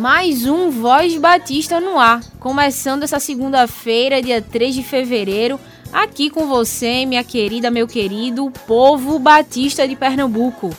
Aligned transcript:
Mais 0.00 0.46
um 0.46 0.70
Voz 0.70 1.14
Batista 1.18 1.78
no 1.78 1.98
ar, 1.98 2.22
começando 2.38 3.02
essa 3.02 3.20
segunda-feira, 3.20 4.22
dia 4.22 4.40
3 4.40 4.76
de 4.76 4.82
fevereiro, 4.82 5.60
aqui 5.92 6.30
com 6.30 6.46
você, 6.46 7.04
minha 7.04 7.22
querida, 7.22 7.70
meu 7.70 7.86
querido 7.86 8.50
povo 8.66 9.18
batista 9.18 9.86
de 9.86 9.94
Pernambuco. 9.94 10.74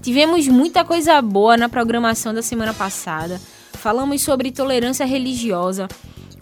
Tivemos 0.00 0.46
muita 0.46 0.84
coisa 0.84 1.20
boa 1.20 1.56
na 1.56 1.68
programação 1.68 2.32
da 2.32 2.42
semana 2.42 2.72
passada. 2.72 3.40
Falamos 3.72 4.22
sobre 4.22 4.52
tolerância 4.52 5.04
religiosa, 5.04 5.88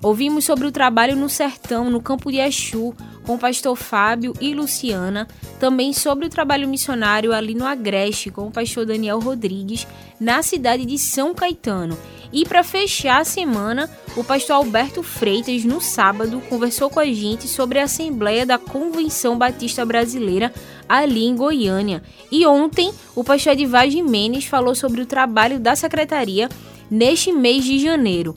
ouvimos 0.03 0.45
sobre 0.45 0.67
o 0.67 0.73
trabalho 0.73 1.17
no 1.17 1.29
sertão, 1.29 1.91
no 1.91 2.01
campo 2.01 2.31
de 2.31 2.39
Exu, 2.39 2.95
com 3.25 3.35
o 3.35 3.39
pastor 3.39 3.77
Fábio 3.77 4.33
e 4.41 4.55
Luciana, 4.55 5.29
também 5.61 5.93
sobre 5.93 6.27
o 6.27 6.31
trabalho 6.31 6.69
missionário 6.69 7.33
ali 7.33 7.55
no 7.55 7.67
Agreste, 7.67 8.31
com 8.31 8.47
o 8.47 8.51
pastor 8.51 8.87
Daniel 8.87 9.19
Rodrigues, 9.19 9.87
na 10.21 10.43
cidade 10.43 10.85
de 10.85 10.99
São 10.99 11.35
Caetano. 11.35 11.99
E 12.33 12.45
para 12.45 12.63
fechar 12.63 13.21
a 13.21 13.25
semana, 13.25 13.91
o 14.17 14.23
pastor 14.23 14.57
Alberto 14.57 15.03
Freitas, 15.03 15.65
no 15.65 15.81
sábado, 15.81 16.43
conversou 16.49 16.91
com 16.91 17.01
a 17.01 17.07
gente 17.07 17.49
sobre 17.49 17.79
a 17.79 17.85
Assembleia 17.85 18.45
da 18.45 18.59
Convenção 18.59 19.39
Batista 19.39 19.85
Brasileira 19.85 20.53
ali 20.87 21.25
em 21.25 21.35
Goiânia. 21.35 22.03
E 22.31 22.47
ontem, 22.47 22.93
o 23.15 23.25
pastor 23.25 23.55
Edvar 23.55 23.89
Jimenez 23.89 24.45
falou 24.45 24.75
sobre 24.75 25.01
o 25.01 25.07
trabalho 25.07 25.59
da 25.59 25.75
secretaria 25.75 26.49
neste 26.91 27.33
mês 27.33 27.65
de 27.65 27.79
janeiro. 27.79 28.37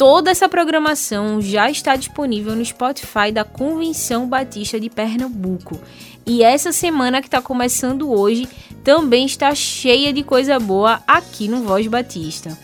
Toda 0.00 0.30
essa 0.30 0.48
programação 0.48 1.42
já 1.42 1.70
está 1.70 1.94
disponível 1.94 2.56
no 2.56 2.64
Spotify 2.64 3.30
da 3.30 3.44
Convenção 3.44 4.26
Batista 4.26 4.80
de 4.80 4.88
Pernambuco. 4.88 5.78
E 6.24 6.42
essa 6.42 6.72
semana 6.72 7.20
que 7.20 7.28
está 7.28 7.42
começando 7.42 8.10
hoje 8.10 8.48
também 8.82 9.26
está 9.26 9.54
cheia 9.54 10.10
de 10.10 10.22
coisa 10.22 10.58
boa 10.58 11.02
aqui 11.06 11.48
no 11.48 11.64
Voz 11.64 11.86
Batista. 11.86 12.56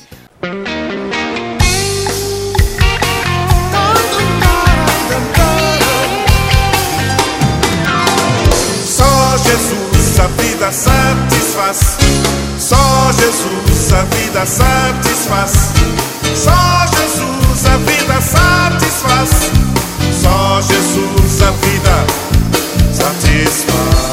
Só 8.87 9.37
Jesus 9.37 10.21
a 10.21 10.27
vida 10.29 10.73
satisfaz. 10.73 11.99
Só 12.59 13.13
Jesus 13.13 13.93
a 13.93 14.03
vida 14.05 14.47
satisfaz. 14.47 15.96
Só 16.35 16.87
Jesus 16.97 17.67
a 17.67 17.77
vida 17.79 18.21
satisfaz. 18.21 19.31
Só 20.23 20.61
Jesus 20.63 21.43
a 21.43 21.51
vida 21.51 22.07
satisfaz. 22.93 24.07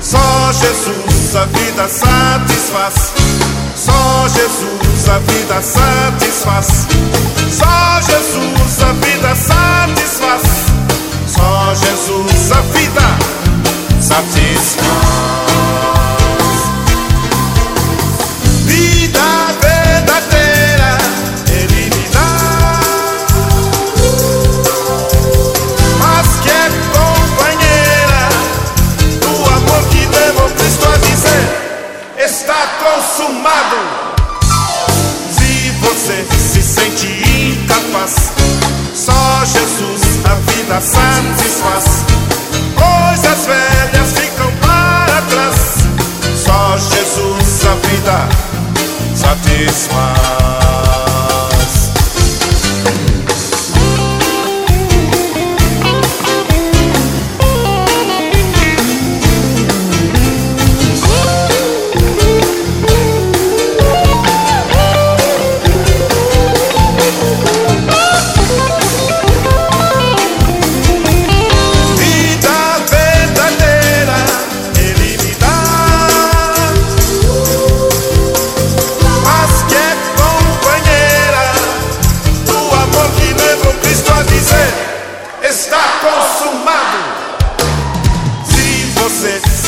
Só 0.00 0.52
Jesus 0.52 1.36
a 1.36 1.44
vida 1.46 1.88
satisfaz. 1.88 3.12
Só 3.76 4.28
Jesus 4.28 5.08
a 5.08 5.18
vida 5.18 5.62
satisfaz. 5.62 6.86
Só 7.50 8.00
Jesus 8.00 8.82
a 8.82 8.92
vida 8.92 9.34
satisfaz. 9.34 10.42
Só 11.26 11.74
Jesus 11.74 12.52
a 12.52 12.60
vida 12.72 13.18
satisfaz. 14.00 15.49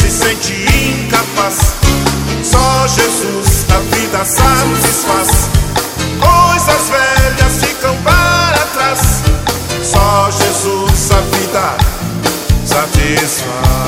Se 0.03 0.11
sente 0.11 0.53
incapaz, 0.53 1.75
só 2.43 2.89
Jesus 2.89 3.67
a 3.71 3.79
vida 3.95 4.25
satisfaz. 4.25 5.49
Coisas 6.19 6.89
velhas 6.91 7.65
ficam 7.65 7.97
para 8.03 8.59
trás. 8.73 9.23
Só 9.83 10.31
Jesus 10.31 11.11
a 11.13 11.21
vida 11.37 11.77
satisfaz. 12.67 13.82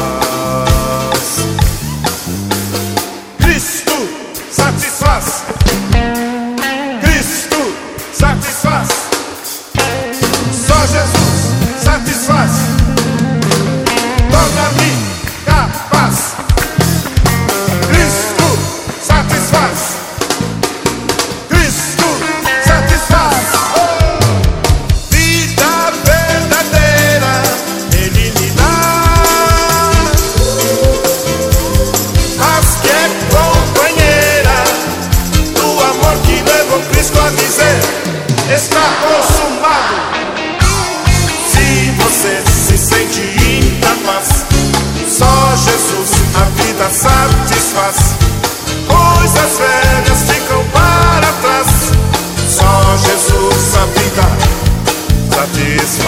satisfaz, 55.55 56.05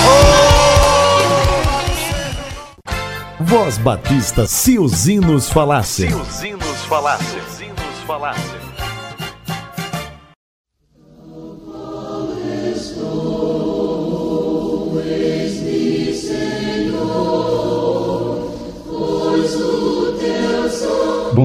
Oh! 0.06 0.42
Voz 3.40 3.76
Batista, 3.76 4.46
se 4.46 4.78
os 4.78 5.06
hinos 5.06 5.50
falassem. 5.50 6.08
Se 6.08 6.14
os 6.16 6.42
hinos 6.42 6.84
falassem. 6.88 7.28
Se 7.28 7.36
os 7.36 7.60
hinos 7.60 7.98
falassem. 8.06 8.71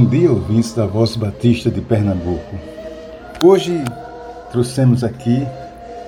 Dia, 0.07 0.31
ouvintes 0.31 0.73
da 0.73 0.85
Voz 0.85 1.17
Batista 1.17 1.69
de 1.69 1.81
Pernambuco. 1.81 2.55
Hoje 3.43 3.83
trouxemos 4.51 5.03
aqui 5.03 5.45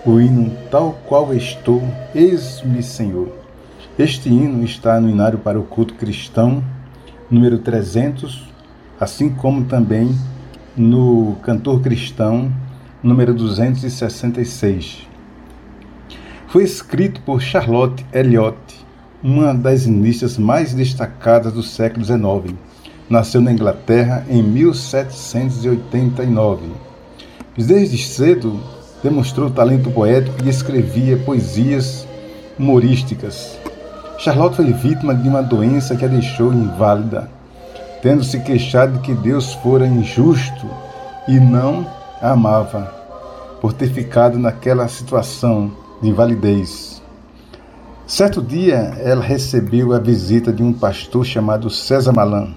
o 0.06 0.22
hino 0.22 0.56
Tal 0.72 0.98
Qual 1.06 1.34
Estou, 1.34 1.84
Eis-me 2.16 2.82
Senhor. 2.82 3.28
Este 3.98 4.30
hino 4.30 4.64
está 4.64 5.02
no 5.02 5.10
Inário 5.10 5.38
para 5.38 5.60
o 5.60 5.64
Culto 5.64 5.96
Cristão, 5.96 6.64
número 7.30 7.60
300, 7.60 8.48
assim 8.98 9.30
como 9.30 9.66
também 9.66 10.18
no 10.78 11.36
Cantor 11.44 11.82
Cristão, 11.82 12.50
número 13.04 13.34
266. 13.34 15.10
Foi 16.48 16.64
escrito 16.64 17.20
por 17.22 17.42
Charlotte 17.42 18.06
Elliott, 18.14 18.58
uma 19.22 19.54
das 19.54 19.86
hinistas 19.86 20.38
mais 20.38 20.74
destacadas 20.74 21.52
do 21.52 21.62
século 21.62 22.06
XIX 22.06 22.69
nasceu 23.10 23.42
na 23.42 23.52
Inglaterra 23.52 24.24
em 24.30 24.44
1789. 24.44 26.68
Desde 27.58 27.98
cedo 27.98 28.60
demonstrou 29.04 29.50
talento 29.50 29.90
poético 29.90 30.46
e 30.46 30.50
escrevia 30.50 31.18
poesias 31.18 32.08
humorísticas. 32.58 33.58
Charlotte 34.20 34.56
foi 34.58 34.72
vítima 34.72 35.16
de 35.16 35.28
uma 35.28 35.42
doença 35.42 35.96
que 35.96 36.06
a 36.06 36.08
deixou 36.08 36.54
inválida, 36.54 37.28
tendo 38.02 38.24
se 38.24 38.40
queixado 38.42 38.94
de 38.94 39.00
que 39.00 39.16
Deus 39.16 39.54
fora 39.56 39.88
injusto 39.88 40.70
e 41.28 41.40
não 41.40 41.88
a 42.22 42.30
amava, 42.32 42.94
por 43.62 43.74
ter 43.74 43.90
ficado 43.90 44.38
naquela 44.38 44.88
situação 44.88 45.72
de 46.02 46.10
invalidez. 46.10 47.02
Certo 48.06 48.42
dia, 48.42 48.94
ela 49.04 49.24
recebeu 49.24 49.94
a 49.94 50.00
visita 50.00 50.52
de 50.52 50.64
um 50.64 50.74
pastor 50.74 51.24
chamado 51.26 51.70
César 51.70 52.12
Malan 52.12 52.54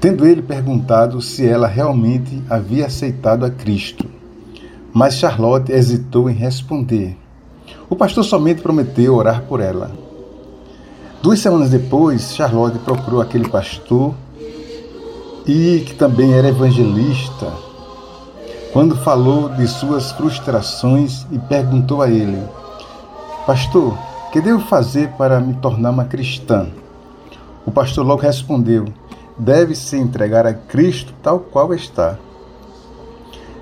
tendo 0.00 0.26
ele 0.26 0.40
perguntado 0.40 1.20
se 1.20 1.46
ela 1.46 1.66
realmente 1.66 2.42
havia 2.48 2.86
aceitado 2.86 3.44
a 3.44 3.50
Cristo. 3.50 4.06
Mas 4.92 5.14
Charlotte 5.14 5.70
hesitou 5.70 6.30
em 6.30 6.34
responder. 6.34 7.16
O 7.88 7.94
pastor 7.94 8.24
somente 8.24 8.62
prometeu 8.62 9.14
orar 9.14 9.42
por 9.42 9.60
ela. 9.60 9.90
Duas 11.22 11.38
semanas 11.38 11.68
depois, 11.68 12.34
Charlotte 12.34 12.78
procurou 12.78 13.20
aquele 13.20 13.48
pastor 13.48 14.14
e 15.46 15.82
que 15.86 15.94
também 15.94 16.32
era 16.32 16.48
evangelista, 16.48 17.52
quando 18.72 18.96
falou 18.96 19.50
de 19.50 19.68
suas 19.68 20.12
frustrações 20.12 21.26
e 21.30 21.38
perguntou 21.38 22.00
a 22.00 22.08
ele: 22.08 22.42
Pastor, 23.46 23.98
que 24.32 24.40
devo 24.40 24.60
fazer 24.60 25.10
para 25.10 25.40
me 25.40 25.54
tornar 25.54 25.90
uma 25.90 26.04
cristã? 26.04 26.68
O 27.66 27.70
pastor 27.70 28.06
logo 28.06 28.22
respondeu: 28.22 28.86
deve 29.40 29.74
se 29.74 29.96
entregar 29.96 30.46
a 30.46 30.52
Cristo 30.52 31.14
tal 31.22 31.40
qual 31.40 31.72
está. 31.72 32.18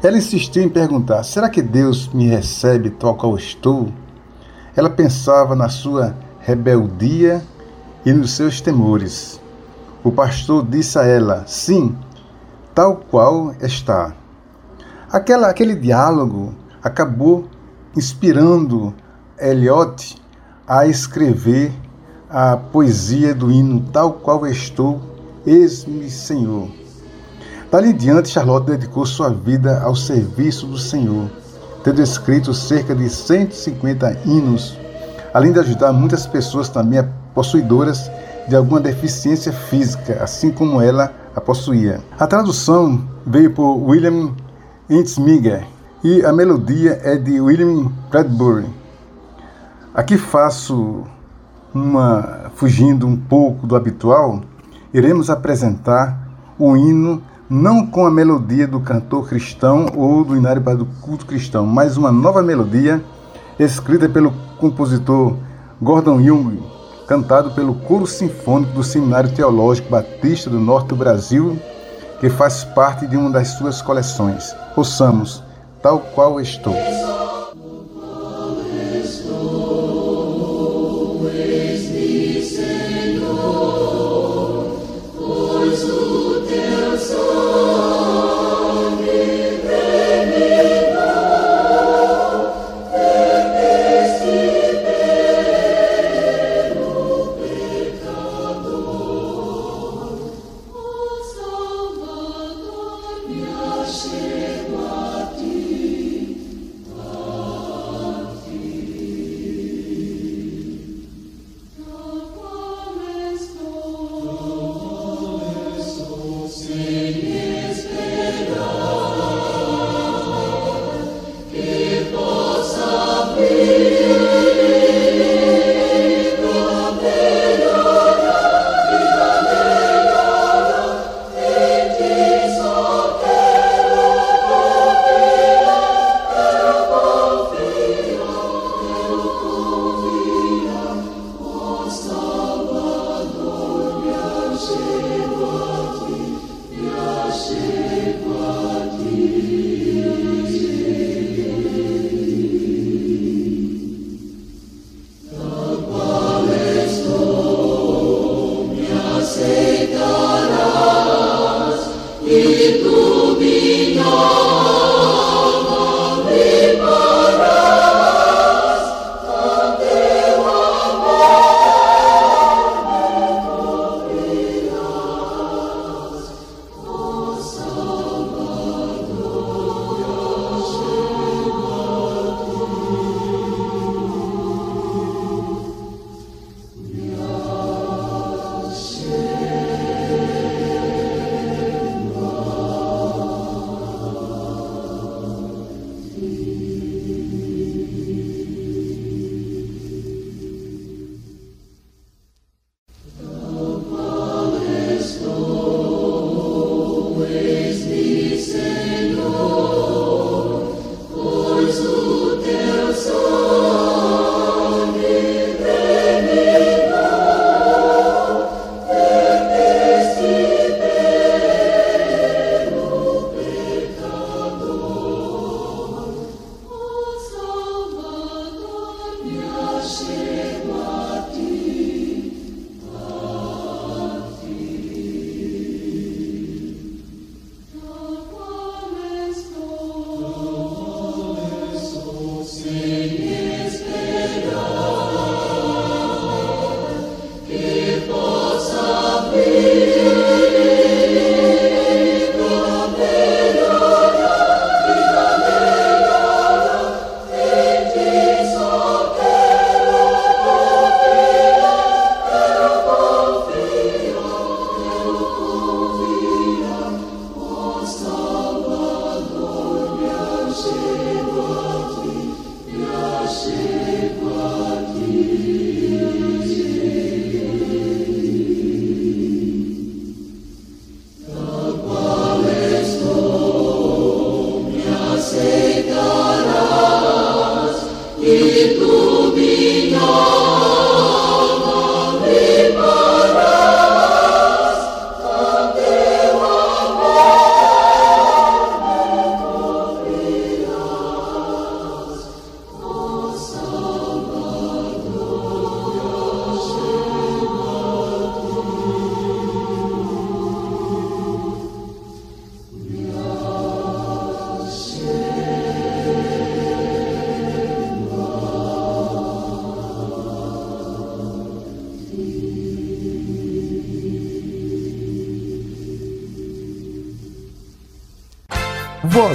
Ela 0.02 0.18
insistiu 0.18 0.62
em 0.62 0.68
perguntar: 0.68 1.22
será 1.22 1.48
que 1.48 1.62
Deus 1.62 2.08
me 2.08 2.26
recebe 2.26 2.90
tal 2.90 3.14
qual 3.14 3.36
estou? 3.36 3.88
Ela 4.76 4.90
pensava 4.90 5.54
na 5.54 5.68
sua 5.68 6.14
rebeldia 6.40 7.42
e 8.04 8.12
nos 8.12 8.32
seus 8.32 8.60
temores. 8.60 9.40
O 10.02 10.10
pastor 10.10 10.66
disse 10.66 10.98
a 10.98 11.04
ela: 11.04 11.44
sim, 11.46 11.96
tal 12.74 12.96
qual 12.96 13.54
está. 13.60 14.12
Aquela, 15.10 15.48
aquele 15.48 15.74
diálogo 15.74 16.54
acabou 16.82 17.48
inspirando 17.96 18.94
Eliot 19.38 20.20
a 20.66 20.86
escrever 20.86 21.72
a 22.28 22.56
poesia 22.56 23.34
do 23.34 23.50
hino 23.50 23.80
Tal 23.90 24.12
Qual 24.12 24.46
Estou 24.46 25.17
Eis-me, 25.48 26.10
Senhor. 26.10 26.68
Dali 27.72 27.88
em 27.88 27.96
diante, 27.96 28.28
Charlotte 28.28 28.66
dedicou 28.66 29.06
sua 29.06 29.30
vida 29.30 29.80
ao 29.80 29.96
serviço 29.96 30.66
do 30.66 30.76
Senhor, 30.76 31.30
tendo 31.82 32.02
escrito 32.02 32.52
cerca 32.52 32.94
de 32.94 33.08
150 33.08 34.18
hinos, 34.26 34.78
além 35.32 35.50
de 35.50 35.58
ajudar 35.58 35.90
muitas 35.90 36.26
pessoas 36.26 36.68
também 36.68 37.02
possuidoras 37.34 38.10
de 38.46 38.54
alguma 38.54 38.78
deficiência 38.78 39.50
física, 39.50 40.22
assim 40.22 40.50
como 40.50 40.82
ela 40.82 41.14
a 41.34 41.40
possuía. 41.40 42.00
A 42.18 42.26
tradução 42.26 43.02
veio 43.26 43.50
por 43.50 43.74
William 43.76 44.34
Intzmiger 44.90 45.66
e 46.04 46.22
a 46.26 46.32
melodia 46.32 47.00
é 47.02 47.16
de 47.16 47.40
William 47.40 47.90
Bradbury. 48.10 48.66
Aqui 49.94 50.18
faço 50.18 51.04
uma 51.72 52.50
fugindo 52.54 53.06
um 53.06 53.16
pouco 53.16 53.66
do 53.66 53.74
habitual, 53.74 54.42
iremos 54.92 55.30
apresentar 55.30 56.28
o 56.58 56.76
hino 56.76 57.22
não 57.48 57.86
com 57.86 58.04
a 58.04 58.10
melodia 58.10 58.66
do 58.66 58.80
cantor 58.80 59.28
cristão 59.28 59.86
ou 59.96 60.24
do 60.24 60.36
inário 60.36 60.60
para 60.60 60.82
o 60.82 60.86
culto 61.00 61.24
cristão, 61.24 61.64
mas 61.64 61.96
uma 61.96 62.12
nova 62.12 62.42
melodia 62.42 63.02
escrita 63.58 64.08
pelo 64.08 64.32
compositor 64.58 65.36
Gordon 65.80 66.20
Jung, 66.20 66.62
cantado 67.06 67.52
pelo 67.52 67.74
coro 67.74 68.06
sinfônico 68.06 68.72
do 68.72 68.84
Seminário 68.84 69.32
Teológico 69.32 69.88
Batista 69.88 70.50
do 70.50 70.60
Norte 70.60 70.88
do 70.88 70.96
Brasil, 70.96 71.58
que 72.20 72.28
faz 72.28 72.64
parte 72.64 73.06
de 73.06 73.16
uma 73.16 73.30
das 73.30 73.48
suas 73.48 73.80
coleções. 73.80 74.54
Ouçamos, 74.76 75.42
tal 75.80 76.00
qual 76.14 76.40
estou. 76.40 76.74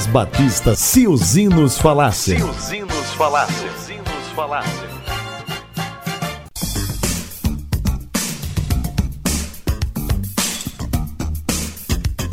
Voz 0.04 0.08
Batista 0.08 0.76
Se 0.76 1.08
os 1.08 1.38
Hinos 1.38 1.78
Falassem. 1.78 2.38
Se 2.38 2.44
os 2.44 2.72
hinos 2.72 3.14
falassem. 3.14 3.56
Se 3.56 3.76
os 3.76 3.90
hinos 3.90 4.28
falassem. 4.36 4.90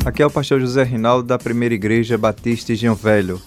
Aqui 0.03 0.21
é 0.21 0.25
o 0.25 0.29
pastor 0.29 0.59
José 0.59 0.83
Rinaldo 0.83 1.27
da 1.27 1.37
Primeira 1.37 1.75
Igreja 1.75 2.17
Batista 2.17 2.73
Engenho 2.73 2.95
Velho. 2.95 3.41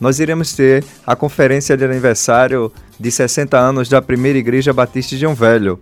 Nós 0.00 0.18
iremos 0.18 0.52
ter 0.52 0.84
a 1.06 1.14
conferência 1.14 1.76
de 1.76 1.84
aniversário 1.84 2.72
de 2.98 3.10
60 3.10 3.58
anos 3.58 3.88
da 3.88 4.00
Primeira 4.00 4.38
Igreja 4.38 4.72
Batista 4.72 5.14
Engenho 5.14 5.34
Velho, 5.34 5.78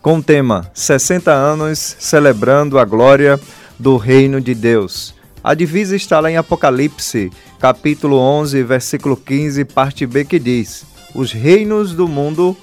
com 0.00 0.18
o 0.18 0.22
tema 0.22 0.70
60 0.74 1.32
anos 1.32 1.96
celebrando 1.98 2.78
a 2.78 2.84
glória 2.84 3.38
do 3.78 3.96
reino 3.96 4.40
de 4.40 4.54
Deus. 4.54 5.15
A 5.46 5.54
divisa 5.54 5.94
está 5.94 6.18
lá 6.18 6.28
em 6.28 6.36
Apocalipse, 6.36 7.30
capítulo 7.60 8.18
11, 8.18 8.64
versículo 8.64 9.16
15, 9.16 9.64
parte 9.64 10.04
B, 10.04 10.24
que 10.24 10.40
diz: 10.40 10.84
Os 11.14 11.30
reinos 11.30 11.92
do 11.92 12.08
mundo 12.08 12.56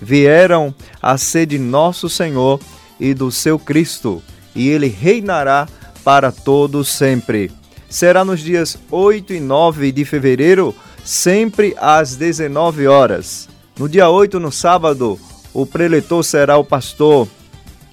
vieram 0.00 0.72
a 1.02 1.18
ser 1.18 1.46
de 1.46 1.58
nosso 1.58 2.08
Senhor 2.08 2.60
e 3.00 3.12
do 3.12 3.32
seu 3.32 3.58
Cristo, 3.58 4.22
e 4.54 4.68
ele 4.68 4.86
reinará 4.86 5.66
para 6.04 6.30
todo 6.30 6.84
sempre. 6.84 7.50
Será 7.90 8.24
nos 8.24 8.38
dias 8.38 8.78
8 8.88 9.32
e 9.32 9.40
9 9.40 9.90
de 9.90 10.04
fevereiro, 10.04 10.72
sempre 11.04 11.74
às 11.76 12.14
19 12.14 12.86
horas. 12.86 13.48
No 13.76 13.88
dia 13.88 14.08
8, 14.08 14.38
no 14.38 14.52
sábado, 14.52 15.18
o 15.52 15.66
preletor 15.66 16.22
será 16.22 16.56
o 16.56 16.62
pastor 16.62 17.26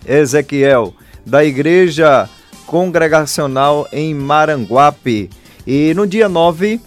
Ezequiel, 0.05 0.93
da 1.25 1.43
Igreja 1.43 2.29
Congregacional 2.65 3.87
em 3.91 4.13
Maranguape. 4.13 5.29
E 5.65 5.93
no 5.93 6.05
dia 6.05 6.29
9, 6.29 6.79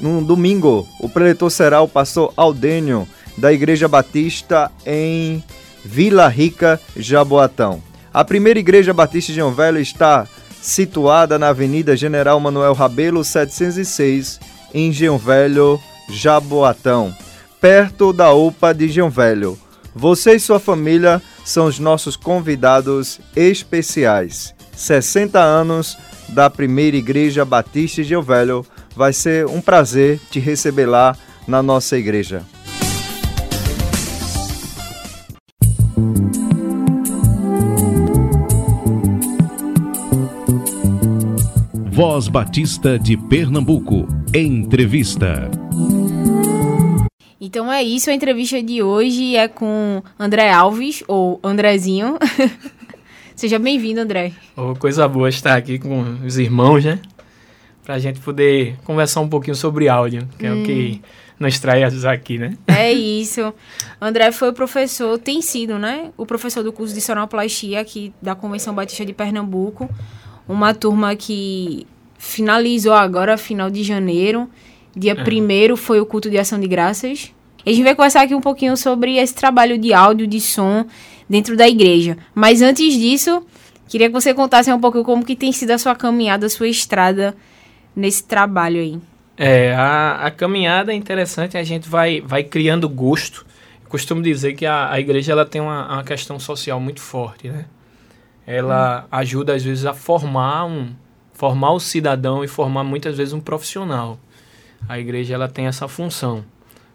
no 0.00 0.22
domingo, 0.22 0.86
o 1.00 1.08
preletor 1.08 1.50
será 1.50 1.80
o 1.80 1.88
pastor 1.88 2.32
Aldênio, 2.36 3.06
da 3.36 3.52
Igreja 3.52 3.88
Batista 3.88 4.70
em 4.84 5.42
Vila 5.84 6.28
Rica, 6.28 6.80
Jaboatão. 6.96 7.82
A 8.12 8.24
primeira 8.24 8.58
Igreja 8.58 8.92
Batista 8.92 9.32
de 9.32 9.38
João 9.38 9.54
Velho 9.54 9.78
está 9.78 10.26
situada 10.60 11.38
na 11.38 11.48
Avenida 11.48 11.96
General 11.96 12.38
Manuel 12.38 12.74
Rabelo 12.74 13.24
706, 13.24 14.38
em 14.74 14.92
Geão 14.92 15.18
Velho, 15.18 15.80
Jaboatão, 16.08 17.14
perto 17.60 18.12
da 18.12 18.32
UPA 18.32 18.74
de 18.74 18.88
Geão 18.88 19.10
Velho. 19.10 19.58
Você 19.94 20.34
e 20.34 20.40
sua 20.40 20.60
família 20.60 21.20
são 21.44 21.66
os 21.66 21.78
nossos 21.78 22.16
convidados 22.16 23.20
especiais. 23.34 24.54
60 24.74 25.38
anos 25.38 25.96
da 26.28 26.48
primeira 26.48 26.96
Igreja 26.96 27.44
Batista 27.44 28.02
de 28.02 28.20
Velho. 28.20 28.64
Vai 28.96 29.12
ser 29.12 29.46
um 29.46 29.60
prazer 29.60 30.20
te 30.30 30.38
receber 30.38 30.86
lá 30.86 31.16
na 31.46 31.62
nossa 31.62 31.96
igreja. 31.96 32.42
Voz 41.90 42.26
Batista 42.26 42.98
de 42.98 43.16
Pernambuco. 43.16 44.08
Entrevista. 44.34 45.50
Então 47.38 47.70
é 47.70 47.82
isso, 47.82 48.08
a 48.08 48.14
entrevista 48.14 48.62
de 48.62 48.82
hoje 48.82 49.36
é 49.36 49.46
com 49.46 50.02
André 50.18 50.50
Alves, 50.50 51.04
ou 51.06 51.38
Andrezinho. 51.44 52.16
Seja 53.34 53.58
bem-vindo, 53.58 54.00
André. 54.00 54.32
Oh, 54.56 54.74
coisa 54.74 55.08
boa 55.08 55.28
estar 55.28 55.56
aqui 55.56 55.78
com 55.78 56.18
os 56.24 56.38
irmãos, 56.38 56.84
né? 56.84 57.00
Pra 57.82 57.98
gente 57.98 58.20
poder 58.20 58.76
conversar 58.84 59.20
um 59.20 59.28
pouquinho 59.28 59.56
sobre 59.56 59.88
áudio, 59.88 60.28
que 60.38 60.46
é 60.46 60.52
o 60.52 60.62
que 60.62 61.00
nos 61.40 61.58
traz 61.58 62.04
aqui, 62.04 62.38
né? 62.38 62.56
É 62.68 62.92
isso. 62.92 63.52
André 64.00 64.30
foi 64.30 64.50
o 64.50 64.52
professor, 64.52 65.18
tem 65.18 65.42
sido, 65.42 65.78
né? 65.78 66.12
O 66.16 66.24
professor 66.24 66.62
do 66.62 66.72
curso 66.72 66.94
de 66.94 67.00
sonoplastia 67.00 67.80
aqui 67.80 68.12
da 68.22 68.34
Convenção 68.34 68.74
Batista 68.74 69.04
de 69.04 69.12
Pernambuco. 69.12 69.90
Uma 70.48 70.74
turma 70.74 71.16
que 71.16 71.86
finalizou 72.18 72.92
agora, 72.92 73.36
final 73.36 73.70
de 73.70 73.82
janeiro. 73.82 74.48
Dia 74.94 75.16
1 75.16 75.76
foi 75.76 76.00
o 76.00 76.06
culto 76.06 76.30
de 76.30 76.38
ação 76.38 76.60
de 76.60 76.68
graças. 76.68 77.32
E 77.64 77.70
a 77.70 77.72
gente 77.72 77.84
vai 77.84 77.94
conversar 77.94 78.22
aqui 78.22 78.34
um 78.34 78.40
pouquinho 78.40 78.76
sobre 78.76 79.16
esse 79.16 79.34
trabalho 79.34 79.78
de 79.78 79.92
áudio, 79.92 80.26
de 80.26 80.40
som 80.40 80.86
dentro 81.32 81.56
da 81.56 81.66
igreja. 81.66 82.18
Mas 82.34 82.60
antes 82.60 82.92
disso, 82.92 83.42
queria 83.88 84.08
que 84.08 84.12
você 84.12 84.34
contasse 84.34 84.70
um 84.70 84.78
pouco 84.78 85.02
como 85.02 85.24
que 85.24 85.34
tem 85.34 85.50
sido 85.50 85.70
a 85.70 85.78
sua 85.78 85.96
caminhada, 85.96 86.44
a 86.44 86.50
sua 86.50 86.68
estrada 86.68 87.34
nesse 87.96 88.22
trabalho 88.24 88.78
aí. 88.78 89.00
É, 89.38 89.74
a, 89.74 90.26
a 90.26 90.30
caminhada 90.30 90.92
é 90.92 90.94
interessante, 90.94 91.56
a 91.56 91.64
gente 91.64 91.88
vai, 91.88 92.20
vai 92.20 92.44
criando 92.44 92.86
gosto. 92.86 93.46
Eu 93.82 93.88
costumo 93.88 94.20
dizer 94.20 94.52
que 94.52 94.66
a, 94.66 94.90
a 94.90 95.00
igreja 95.00 95.32
ela 95.32 95.46
tem 95.46 95.58
uma, 95.58 95.94
uma 95.94 96.04
questão 96.04 96.38
social 96.38 96.78
muito 96.78 97.00
forte, 97.00 97.48
né? 97.48 97.64
Ela 98.46 99.06
ajuda, 99.10 99.54
às 99.54 99.62
vezes, 99.62 99.86
a 99.86 99.94
formar 99.94 100.66
um 100.66 100.90
formar 101.32 101.72
o 101.72 101.80
cidadão 101.80 102.44
e 102.44 102.48
formar, 102.48 102.84
muitas 102.84 103.16
vezes, 103.16 103.32
um 103.32 103.40
profissional. 103.40 104.18
A 104.86 104.98
igreja 104.98 105.34
ela 105.34 105.48
tem 105.48 105.66
essa 105.66 105.88
função. 105.88 106.44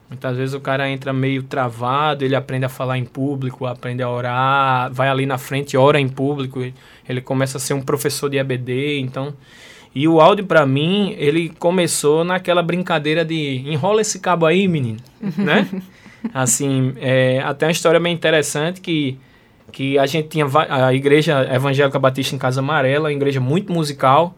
Muitas 0.10 0.38
vezes 0.38 0.56
o 0.56 0.60
cara 0.62 0.90
entra 0.90 1.12
meio 1.12 1.44
travado, 1.44 2.24
ele 2.24 2.36
aprende 2.36 2.66
a 2.66 2.70
falar 2.70 2.98
em 2.98 3.04
público, 3.04 3.66
aprende 3.66 4.02
a 4.02 4.10
orar, 4.10 4.92
vai 4.94 5.10
ali 5.10 5.26
na 5.26 5.38
frente, 5.38 5.76
ora 5.76 6.00
em 6.00 6.08
público, 6.08 6.62
ele 7.08 7.22
começa 7.22 7.58
a 7.58 7.60
ser 7.60 7.74
um 7.74 7.82
professor 7.82 8.30
de 8.30 8.38
EBD, 8.38 9.00
então... 9.00 9.34
E 9.96 10.08
o 10.08 10.22
áudio, 10.22 10.46
para 10.46 10.64
mim, 10.64 11.16
ele 11.18 11.50
começou 11.58 12.24
naquela 12.24 12.62
brincadeira 12.62 13.26
de 13.26 13.64
enrola 13.66 14.02
esse 14.02 14.20
cabo 14.20 14.46
aí, 14.46 14.68
menino, 14.68 15.00
né? 15.36 15.68
Assim, 16.32 16.94
é, 16.98 17.40
até 17.44 17.66
uma 17.66 17.72
história 17.72 18.00
bem 18.00 18.14
interessante 18.14 18.80
que, 18.80 19.18
que 19.72 19.98
a 19.98 20.06
gente 20.06 20.28
tinha 20.28 20.46
a 20.70 20.94
Igreja 20.94 21.48
Evangélica 21.52 21.98
Batista 21.98 22.36
em 22.36 22.38
Casa 22.38 22.60
Amarela, 22.60 23.06
uma 23.06 23.14
igreja 23.14 23.40
muito 23.40 23.74
musical, 23.74 24.36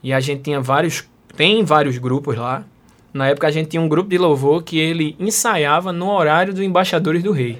e 0.00 0.12
a 0.12 0.20
gente 0.20 0.42
tinha 0.42 0.60
vários, 0.60 1.04
tem 1.36 1.64
vários 1.64 1.98
grupos 1.98 2.36
lá. 2.36 2.64
Na 3.12 3.28
época 3.28 3.46
a 3.46 3.50
gente 3.50 3.68
tinha 3.70 3.80
um 3.80 3.88
grupo 3.88 4.08
de 4.08 4.18
louvor 4.18 4.62
que 4.62 4.78
ele 4.78 5.16
ensaiava 5.18 5.92
no 5.92 6.10
horário 6.10 6.52
dos 6.52 6.62
Embaixadores 6.62 7.22
do 7.22 7.32
Rei. 7.32 7.58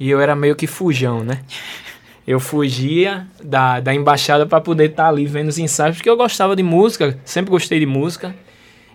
E 0.00 0.10
eu 0.10 0.20
era 0.20 0.34
meio 0.34 0.56
que 0.56 0.66
fujão, 0.66 1.22
né? 1.22 1.40
Eu 2.26 2.40
fugia 2.40 3.26
da, 3.42 3.80
da 3.80 3.94
embaixada 3.94 4.46
para 4.46 4.60
poder 4.60 4.90
estar 4.90 5.08
ali 5.08 5.26
vendo 5.26 5.48
os 5.48 5.58
ensaios, 5.58 5.96
porque 5.96 6.08
eu 6.08 6.16
gostava 6.16 6.56
de 6.56 6.62
música, 6.62 7.18
sempre 7.24 7.50
gostei 7.50 7.78
de 7.78 7.86
música. 7.86 8.34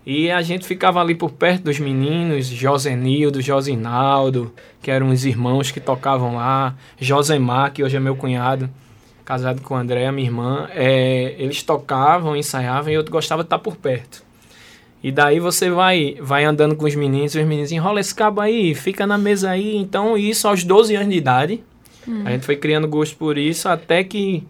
E 0.04 0.32
a 0.32 0.42
gente 0.42 0.66
ficava 0.66 1.00
ali 1.00 1.14
por 1.14 1.30
perto 1.30 1.66
dos 1.66 1.80
meninos, 1.80 2.48
Josenildo, 2.48 3.42
Josinaldo, 3.42 4.52
que 4.82 4.90
eram 4.90 5.10
os 5.10 5.26
irmãos 5.26 5.70
que 5.70 5.80
tocavam 5.80 6.36
lá, 6.36 6.74
Josemar, 7.00 7.72
que 7.72 7.84
hoje 7.84 7.98
é 7.98 8.00
meu 8.00 8.16
cunhado, 8.16 8.68
casado 9.24 9.62
com 9.62 9.76
a 9.76 9.82
Andréa, 9.82 10.12
minha 10.12 10.28
irmã. 10.28 10.68
É, 10.74 11.36
eles 11.38 11.62
tocavam, 11.62 12.36
ensaiavam 12.36 12.92
e 12.92 12.96
eu 12.96 13.04
gostava 13.04 13.44
de 13.44 13.48
estar 13.48 13.60
por 13.60 13.76
perto. 13.76 14.24
E 15.02 15.12
daí 15.12 15.40
você 15.40 15.70
vai 15.70 16.18
vai 16.22 16.44
andando 16.44 16.76
com 16.76 16.86
os 16.86 16.96
meninos, 16.96 17.36
os 17.36 17.46
meninos 17.46 17.72
enrola 17.72 18.00
esse 18.00 18.14
cabo 18.14 18.42
aí, 18.42 18.76
fica 18.76 19.08
na 19.08 19.18
mesa 19.18 19.52
aí. 19.52 19.78
Então, 19.78 20.18
isso 20.18 20.48
aos 20.48 20.64
12 20.64 20.96
anos 20.96 21.10
de 21.10 21.18
idade. 21.18 21.64
A 22.26 22.32
gente 22.32 22.46
foi 22.46 22.56
criando 22.56 22.88
gosto 22.88 23.16
por 23.18 23.38
isso 23.38 23.70
até 23.70 24.04
que 24.04 24.44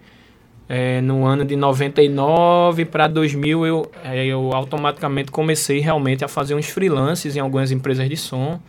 é, 0.67 1.01
no 1.01 1.25
ano 1.25 1.43
de 1.43 1.55
99 1.55 2.85
para 2.85 3.07
2000 3.07 3.65
eu, 3.65 3.91
é, 4.03 4.25
eu 4.25 4.53
automaticamente 4.53 5.31
comecei 5.31 5.79
realmente 5.79 6.23
a 6.23 6.27
fazer 6.27 6.53
uns 6.53 6.67
freelances 6.67 7.35
em 7.35 7.39
algumas 7.39 7.71
empresas 7.71 8.07
de 8.07 8.15
som. 8.15 8.59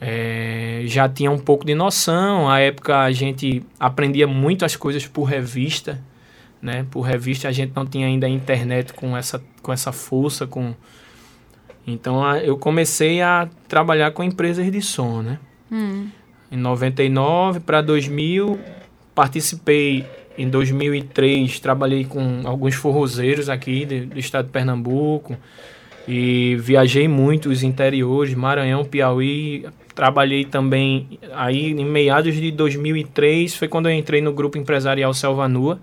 É, 0.00 0.82
já 0.84 1.08
tinha 1.08 1.30
um 1.30 1.38
pouco 1.38 1.64
de 1.64 1.74
noção. 1.74 2.48
À 2.48 2.60
época 2.60 2.98
a 2.98 3.10
gente 3.10 3.62
aprendia 3.80 4.26
muito 4.26 4.64
as 4.64 4.76
coisas 4.76 5.06
por 5.06 5.24
revista. 5.24 5.98
Né? 6.64 6.86
Por 6.90 7.02
revista 7.02 7.46
a 7.46 7.52
gente 7.52 7.72
não 7.76 7.84
tinha 7.84 8.06
ainda 8.06 8.26
a 8.26 8.30
internet 8.30 8.94
com 8.94 9.14
essa, 9.14 9.38
com 9.62 9.70
essa 9.70 9.92
força. 9.92 10.46
com 10.46 10.72
Então 11.86 12.24
a- 12.24 12.38
eu 12.38 12.56
comecei 12.56 13.20
a 13.20 13.46
trabalhar 13.68 14.12
com 14.12 14.24
empresas 14.24 14.72
de 14.72 14.80
som. 14.80 15.20
Né? 15.20 15.38
Em 16.50 16.56
99 16.56 17.60
para 17.60 17.82
2000, 17.82 18.58
participei 19.14 20.06
em 20.38 20.48
2003, 20.48 21.60
trabalhei 21.60 22.04
com 22.06 22.40
alguns 22.44 22.74
forrozeiros 22.74 23.48
aqui 23.50 23.84
de- 23.84 24.06
do 24.06 24.18
estado 24.18 24.46
de 24.46 24.50
Pernambuco 24.52 25.36
e 26.08 26.56
viajei 26.58 27.06
muito 27.06 27.50
os 27.50 27.62
interiores, 27.62 28.34
Maranhão, 28.34 28.84
Piauí. 28.86 29.66
Trabalhei 29.94 30.44
também 30.44 31.18
aí 31.34 31.70
em 31.72 31.84
meados 31.84 32.34
de 32.34 32.50
2003, 32.50 33.54
foi 33.54 33.68
quando 33.68 33.88
eu 33.88 33.94
entrei 33.94 34.20
no 34.22 34.32
grupo 34.32 34.56
empresarial 34.58 35.12
Selva 35.12 35.46
Nua. 35.46 35.78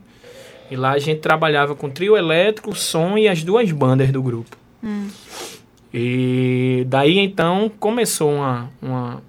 E 0.72 0.76
lá 0.76 0.92
a 0.92 1.00
gente 1.00 1.20
trabalhava 1.20 1.76
com 1.76 1.90
trio 1.90 2.18
elétrico, 2.18 2.74
som 2.74 3.18
e 3.18 3.28
as 3.28 3.44
duas 3.44 3.72
bandas 3.72 4.10
do 4.12 4.24
grupo. 4.24 4.58
E 5.94 6.86
daí 6.88 7.20
então 7.20 7.70
começou 7.80 8.32
uma, 8.32 8.72
uma, 8.82 9.22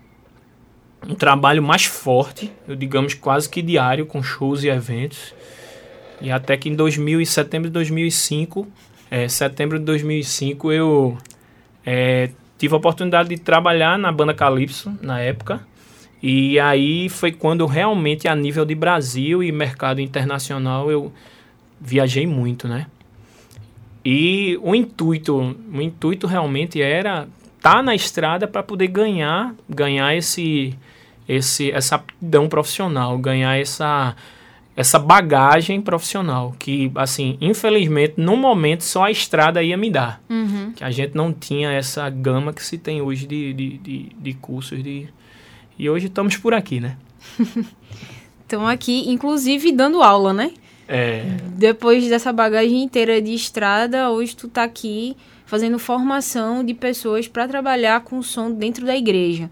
um 1.07 1.15
trabalho 1.15 1.63
mais 1.63 1.85
forte, 1.85 2.51
eu 2.67 2.77
digamos 2.77 3.13
quase 3.13 3.49
que 3.49 3.61
diário, 3.61 4.07
com 4.07 4.23
shows 4.23 4.63
e 4.63 4.69
eventos. 4.69 5.35
E 6.21 6.31
até 6.31 6.57
que 6.57 6.69
em 6.69 6.77
2000, 6.77 7.21
e 7.21 7.27
setembro 7.27 7.69
de 7.69 7.75
2005 7.75 8.69
é, 9.13 9.29
setembro 9.29 9.79
de 9.79 9.85
2005, 9.85 10.73
eu 10.73 11.19
é, 11.85 12.31
tive 12.57 12.73
a 12.73 12.79
oportunidade 12.79 13.29
de 13.29 13.37
trabalhar 13.37 13.99
na 13.99 14.11
banda 14.11 14.33
Calypso, 14.33 14.91
na 15.03 15.21
época. 15.21 15.61
E 16.23 16.61
aí 16.61 17.09
foi 17.09 17.33
quando 17.33 17.67
realmente, 17.67 18.29
a 18.29 18.35
nível 18.37 18.65
de 18.65 18.75
Brasil 18.75 19.43
e 19.43 19.51
mercado 19.51 20.01
internacional, 20.01 20.91
eu 20.91 21.13
viajei 21.81 22.27
muito, 22.27 22.69
né? 22.69 22.87
E 24.05 24.59
o 24.63 24.75
intuito, 24.75 25.57
o 25.73 25.81
intuito 25.81 26.27
realmente 26.27 26.81
era 26.81 27.29
estar 27.57 27.75
tá 27.77 27.83
na 27.83 27.95
estrada 27.95 28.47
para 28.47 28.63
poder 28.63 28.89
ganhar, 28.89 29.55
ganhar 29.69 30.15
esse, 30.17 30.77
esse, 31.29 31.71
essa 31.71 31.97
aptidão 31.97 32.49
profissional, 32.49 33.17
ganhar 33.19 33.57
essa, 33.59 34.17
essa 34.77 34.99
bagagem 34.99 35.81
profissional 35.81 36.55
que, 36.59 36.91
assim, 36.95 37.37
infelizmente, 37.41 38.15
no 38.17 38.37
momento 38.37 38.83
só 38.83 39.05
a 39.05 39.11
estrada 39.11 39.63
ia 39.63 39.77
me 39.77 39.91
dar. 39.91 40.21
Uhum. 40.29 40.73
Que 40.75 40.83
a 40.83 40.91
gente 40.91 41.15
não 41.15 41.33
tinha 41.33 41.71
essa 41.73 42.09
gama 42.11 42.53
que 42.53 42.65
se 42.65 42.79
tem 42.79 43.01
hoje 43.01 43.27
de, 43.27 43.53
de, 43.53 43.79
de, 43.79 44.13
de 44.19 44.35
cursos 44.35 44.83
de... 44.83 45.09
E 45.79 45.89
hoje 45.89 46.07
estamos 46.07 46.37
por 46.37 46.55
aqui, 46.55 46.81
né? 46.81 46.97
Estão 48.43 48.67
aqui, 48.67 49.09
inclusive, 49.11 49.73
dando 49.73 50.03
aula, 50.03 50.33
né? 50.33 50.53
É, 50.87 51.23
Depois 51.57 52.07
dessa 52.09 52.33
bagagem 52.33 52.83
inteira 52.83 53.21
de 53.23 53.33
estrada, 53.33 54.11
hoje 54.11 54.37
tu 54.37 54.47
tá 54.49 54.63
aqui 54.65 55.17
fazendo 55.47 55.79
formação 55.79 56.63
de 56.63 56.75
pessoas 56.75 57.27
para 57.27 57.49
trabalhar 57.49 58.03
com 58.03 58.23
som 58.23 58.51
dentro 58.53 58.85
da 58.85 58.95
igreja. 58.97 59.51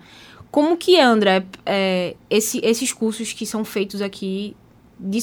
Como 0.50 0.76
que 0.76 0.96
é, 0.96 1.02
André, 1.02 1.44
é, 1.64 2.14
esse- 2.28 2.61
esses 2.62 2.92
cursos 2.92 3.33
que 3.33 3.46
são 3.46 3.64
feitos 3.64 4.02
aqui 4.02 4.54
de, 4.98 5.18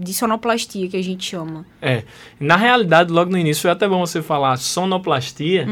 de 0.00 0.14
sonoplastia, 0.14 0.88
que 0.88 0.96
a 0.96 1.02
gente 1.02 1.24
chama? 1.24 1.66
É, 1.82 2.04
na 2.38 2.56
realidade, 2.56 3.12
logo 3.12 3.30
no 3.30 3.36
início, 3.36 3.62
foi 3.62 3.70
até 3.70 3.86
bom 3.86 4.00
você 4.00 4.22
falar 4.22 4.56
sonoplastia. 4.56 5.66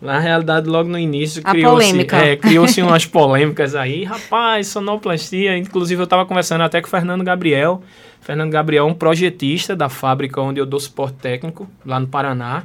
Na 0.00 0.18
realidade, 0.18 0.66
logo 0.68 0.88
no 0.88 0.98
início, 0.98 1.42
criou-se 1.42 2.06
é, 2.14 2.36
criou-se 2.36 2.80
umas 2.82 3.04
polêmicas 3.04 3.74
aí. 3.74 4.04
Rapaz, 4.04 4.68
sonoplastia. 4.68 5.56
Inclusive, 5.58 6.00
eu 6.00 6.04
estava 6.04 6.24
conversando 6.24 6.62
até 6.62 6.80
com 6.80 6.86
o 6.86 6.90
Fernando 6.90 7.22
Gabriel. 7.22 7.82
Fernando 8.20 8.50
Gabriel 8.50 8.88
é 8.88 8.90
um 8.90 8.94
projetista 8.94 9.76
da 9.76 9.88
fábrica 9.88 10.40
onde 10.40 10.58
eu 10.58 10.66
dou 10.66 10.80
suporte 10.80 11.16
técnico, 11.18 11.68
lá 11.84 12.00
no 12.00 12.06
Paraná, 12.06 12.64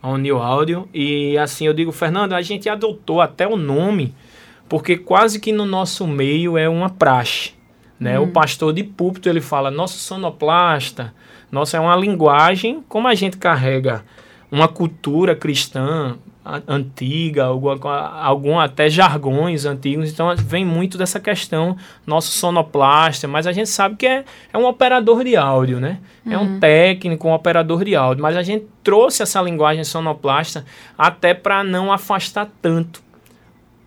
a 0.00 0.08
Unil 0.10 0.38
Áudio. 0.38 0.88
E 0.92 1.36
assim, 1.38 1.66
eu 1.66 1.72
digo, 1.72 1.90
Fernando, 1.92 2.34
a 2.34 2.42
gente 2.42 2.68
adotou 2.68 3.20
até 3.20 3.46
o 3.46 3.56
nome, 3.56 4.14
porque 4.68 4.96
quase 4.96 5.40
que 5.40 5.50
no 5.50 5.64
nosso 5.66 6.06
meio 6.06 6.56
é 6.56 6.68
uma 6.68 6.88
praxe. 6.88 7.52
Né? 8.02 8.18
O 8.18 8.26
pastor 8.28 8.72
de 8.72 8.82
púlpito 8.82 9.28
ele 9.28 9.40
fala, 9.40 9.70
nosso 9.70 9.98
sonoplasta, 9.98 11.14
nossa, 11.50 11.76
é 11.76 11.80
uma 11.80 11.94
linguagem, 11.96 12.82
como 12.88 13.06
a 13.08 13.14
gente 13.14 13.36
carrega 13.36 14.02
uma 14.50 14.66
cultura 14.68 15.34
cristã 15.36 16.16
antiga, 16.66 17.44
alguma, 17.44 17.78
co- 17.78 17.88
algum 17.88 18.58
até 18.58 18.90
jargões 18.90 19.64
antigos, 19.64 20.10
então 20.10 20.34
vem 20.36 20.64
muito 20.64 20.98
dessa 20.98 21.20
questão, 21.20 21.76
nosso 22.06 22.32
sonoplasta, 22.32 23.28
mas 23.28 23.46
a 23.46 23.52
gente 23.52 23.68
sabe 23.68 23.96
que 23.96 24.06
é, 24.06 24.24
é 24.52 24.58
um 24.58 24.66
operador 24.66 25.22
de 25.24 25.36
áudio, 25.36 25.78
né? 25.78 25.98
É 26.28 26.36
um 26.36 26.58
técnico, 26.58 27.28
um 27.28 27.32
operador 27.32 27.84
de 27.84 27.94
áudio, 27.94 28.22
mas 28.22 28.36
a 28.36 28.42
gente 28.42 28.66
trouxe 28.82 29.22
essa 29.22 29.40
linguagem 29.40 29.84
sonoplasta 29.84 30.64
até 30.98 31.32
para 31.34 31.62
não 31.62 31.92
afastar 31.92 32.48
tanto 32.60 33.00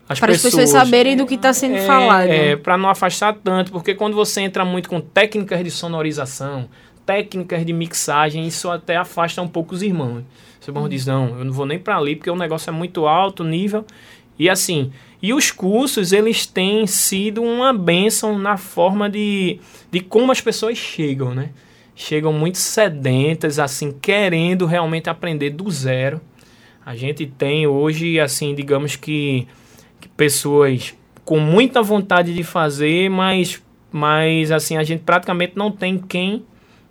as 0.08 0.20
Para 0.20 0.32
as 0.32 0.42
pessoas 0.42 0.70
saberem 0.70 1.16
do 1.16 1.26
que 1.26 1.34
está 1.34 1.52
sendo 1.52 1.78
falado. 1.86 2.28
é, 2.28 2.56
para 2.56 2.78
não 2.78 2.88
afastar 2.88 3.34
tanto, 3.34 3.72
porque 3.72 3.94
quando 3.94 4.14
você 4.14 4.40
entra 4.40 4.64
muito 4.64 4.88
com 4.88 5.00
técnicas 5.00 5.62
de 5.64 5.70
sonorização, 5.70 6.68
técnicas 7.04 7.64
de 7.64 7.72
mixagem, 7.72 8.46
isso 8.46 8.70
até 8.70 8.96
afasta 8.96 9.42
um 9.42 9.48
pouco 9.48 9.74
os 9.74 9.82
irmãos. 9.82 10.24
Os 10.60 10.68
irmãos 10.68 10.88
dizem, 10.88 11.12
não, 11.12 11.38
eu 11.38 11.44
não 11.44 11.52
vou 11.52 11.66
nem 11.66 11.78
para 11.78 11.96
ali 11.96 12.16
porque 12.16 12.30
o 12.30 12.36
negócio 12.36 12.70
é 12.70 12.72
muito 12.72 13.06
alto 13.06 13.42
nível. 13.42 13.84
E 14.38 14.50
assim, 14.50 14.92
e 15.22 15.32
os 15.32 15.50
cursos, 15.50 16.12
eles 16.12 16.46
têm 16.46 16.86
sido 16.86 17.42
uma 17.42 17.72
bênção 17.72 18.38
na 18.38 18.56
forma 18.56 19.08
de, 19.08 19.58
de 19.90 20.00
como 20.00 20.30
as 20.30 20.40
pessoas 20.40 20.76
chegam, 20.76 21.34
né? 21.34 21.50
Chegam 21.94 22.32
muito 22.32 22.58
sedentas, 22.58 23.58
assim, 23.58 23.90
querendo 23.90 24.66
realmente 24.66 25.08
aprender 25.08 25.50
do 25.50 25.70
zero. 25.70 26.20
A 26.84 26.94
gente 26.94 27.26
tem 27.26 27.66
hoje, 27.66 28.20
assim, 28.20 28.54
digamos 28.54 28.94
que, 28.94 29.48
que 30.00 30.08
pessoas 30.08 30.94
com 31.24 31.38
muita 31.40 31.82
vontade 31.82 32.34
de 32.34 32.42
fazer, 32.44 33.08
mas, 33.10 33.62
mas 33.90 34.52
assim, 34.52 34.76
a 34.76 34.82
gente 34.84 35.00
praticamente 35.04 35.52
não 35.56 35.70
tem 35.72 35.98
quem 35.98 36.44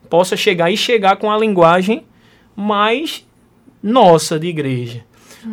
possa 0.10 0.36
chegar 0.36 0.70
e 0.72 0.78
chegar 0.78 1.16
com 1.18 1.32
a 1.32 1.38
linguagem 1.38 2.04
mais 2.56 3.26
nossa 3.82 4.40
de 4.40 4.48
igreja. 4.48 5.04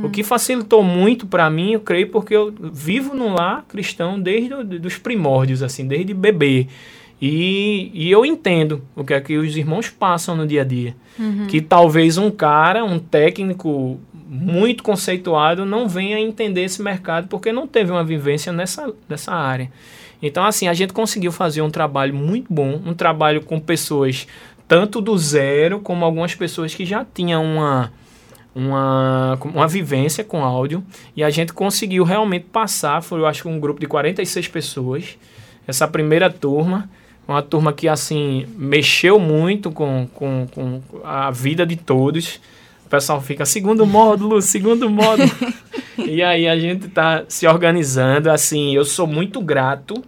O 0.02 0.08
que 0.08 0.22
facilitou 0.22 0.82
muito 0.82 1.26
para 1.26 1.50
mim, 1.50 1.72
eu 1.72 1.80
creio, 1.80 2.08
porque 2.08 2.34
eu 2.34 2.52
vivo 2.72 3.14
num 3.14 3.34
lar 3.34 3.64
cristão 3.68 4.18
desde 4.18 4.54
o- 4.54 4.64
dos 4.64 4.96
primórdios, 4.96 5.62
assim, 5.62 5.86
desde 5.86 6.14
bebê. 6.14 6.66
E, 7.20 7.90
e 7.92 8.10
eu 8.10 8.24
entendo 8.26 8.82
o 8.96 9.04
que 9.04 9.12
é 9.14 9.20
que 9.20 9.36
os 9.36 9.54
irmãos 9.56 9.90
passam 9.90 10.34
no 10.34 10.46
dia 10.46 10.62
a 10.62 10.64
dia. 10.64 10.96
Que 11.46 11.60
talvez 11.60 12.16
um 12.18 12.30
cara, 12.30 12.84
um 12.84 12.98
técnico 12.98 14.00
muito 14.34 14.82
conceituado, 14.82 15.66
não 15.66 15.86
venha 15.86 16.18
entender 16.18 16.62
esse 16.62 16.80
mercado 16.80 17.28
porque 17.28 17.52
não 17.52 17.66
teve 17.66 17.90
uma 17.90 18.02
vivência 18.02 18.50
nessa, 18.50 18.90
nessa 19.06 19.30
área. 19.30 19.70
Então, 20.22 20.42
assim, 20.42 20.68
a 20.68 20.72
gente 20.72 20.94
conseguiu 20.94 21.30
fazer 21.30 21.60
um 21.60 21.70
trabalho 21.70 22.14
muito 22.14 22.50
bom, 22.50 22.80
um 22.86 22.94
trabalho 22.94 23.42
com 23.42 23.60
pessoas 23.60 24.26
tanto 24.66 25.02
do 25.02 25.18
zero, 25.18 25.80
como 25.80 26.02
algumas 26.02 26.34
pessoas 26.34 26.74
que 26.74 26.86
já 26.86 27.04
tinham 27.04 27.44
uma, 27.44 27.92
uma, 28.54 29.38
uma 29.44 29.68
vivência 29.68 30.24
com 30.24 30.42
áudio. 30.42 30.82
E 31.14 31.22
a 31.22 31.28
gente 31.28 31.52
conseguiu 31.52 32.02
realmente 32.02 32.46
passar, 32.50 33.02
foi 33.02 33.20
eu 33.20 33.26
acho 33.26 33.42
que 33.42 33.48
um 33.48 33.60
grupo 33.60 33.80
de 33.80 33.86
46 33.86 34.48
pessoas, 34.48 35.18
essa 35.68 35.86
primeira 35.86 36.30
turma. 36.30 36.88
Uma 37.28 37.42
turma 37.42 37.72
que, 37.72 37.86
assim, 37.86 38.46
mexeu 38.56 39.18
muito 39.18 39.70
com, 39.70 40.08
com, 40.14 40.46
com 40.50 40.80
a 41.04 41.30
vida 41.30 41.66
de 41.66 41.76
todos. 41.76 42.40
O 42.92 42.94
pessoal 42.94 43.22
fica, 43.22 43.46
segundo 43.46 43.86
módulo, 43.86 44.42
segundo 44.42 44.90
módulo. 44.90 45.30
e 45.96 46.22
aí 46.22 46.46
a 46.46 46.58
gente 46.58 46.88
tá 46.88 47.24
se 47.26 47.46
organizando. 47.46 48.30
Assim, 48.30 48.74
eu 48.74 48.84
sou 48.84 49.06
muito 49.06 49.40
grato 49.40 50.04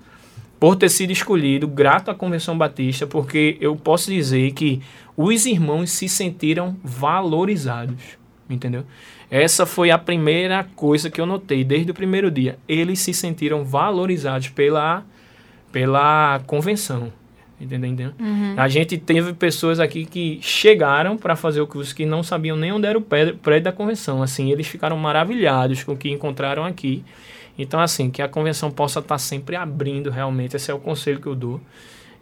por 0.61 0.77
ter 0.77 0.91
sido 0.91 1.11
escolhido, 1.11 1.67
grato 1.67 2.11
à 2.11 2.15
Convenção 2.15 2.59
Batista, 2.59 3.07
porque 3.07 3.57
eu 3.59 3.75
posso 3.75 4.11
dizer 4.11 4.53
que 4.53 4.83
os 5.17 5.47
irmãos 5.47 5.93
se 5.93 6.11
sentiram 6.11 6.77
valorizados, 6.85 8.19
entendeu? 8.51 8.85
Essa 9.31 9.65
foi 9.65 9.91
a 9.91 9.97
primeira 9.97 10.63
coisa 10.77 11.09
que 11.09 11.19
eu 11.19 11.25
notei 11.25 11.65
desde 11.65 11.91
o 11.91 11.95
primeiro 11.95 12.31
dia. 12.31 12.59
Eles 12.69 12.99
se 12.99 13.15
sentiram 13.15 13.65
valorizados 13.65 14.51
pela, 14.51 15.03
pela 15.73 16.39
convenção. 16.47 17.11
Entendeu? 17.61 17.89
entendeu? 17.91 18.13
A 18.57 18.69
gente 18.69 18.99
teve 18.99 19.33
pessoas 19.33 19.79
aqui 19.79 20.05
que 20.05 20.39
chegaram 20.43 21.17
para 21.17 21.37
fazer 21.37 21.61
o 21.61 21.67
curso 21.67 21.95
que 21.95 22.05
não 22.05 22.23
sabiam 22.23 22.57
nem 22.57 22.73
onde 22.73 22.87
era 22.87 22.99
o 22.99 23.01
prédio 23.01 23.63
da 23.63 23.73
convenção. 23.73 24.23
Assim, 24.23 24.51
eles 24.51 24.67
ficaram 24.67 24.97
maravilhados 24.97 25.83
com 25.85 25.93
o 25.93 25.97
que 25.97 26.11
encontraram 26.11 26.65
aqui. 26.65 27.05
Então, 27.57 27.79
assim, 27.79 28.11
que 28.11 28.21
a 28.21 28.29
convenção 28.29 28.71
possa 28.71 28.99
estar 28.99 29.19
sempre 29.19 29.55
abrindo 29.55 30.11
realmente. 30.11 30.57
Esse 30.57 30.71
é 30.71 30.75
o 30.75 30.79
conselho 30.81 31.21
que 31.21 31.27
eu 31.29 31.35
dou. 31.37 31.61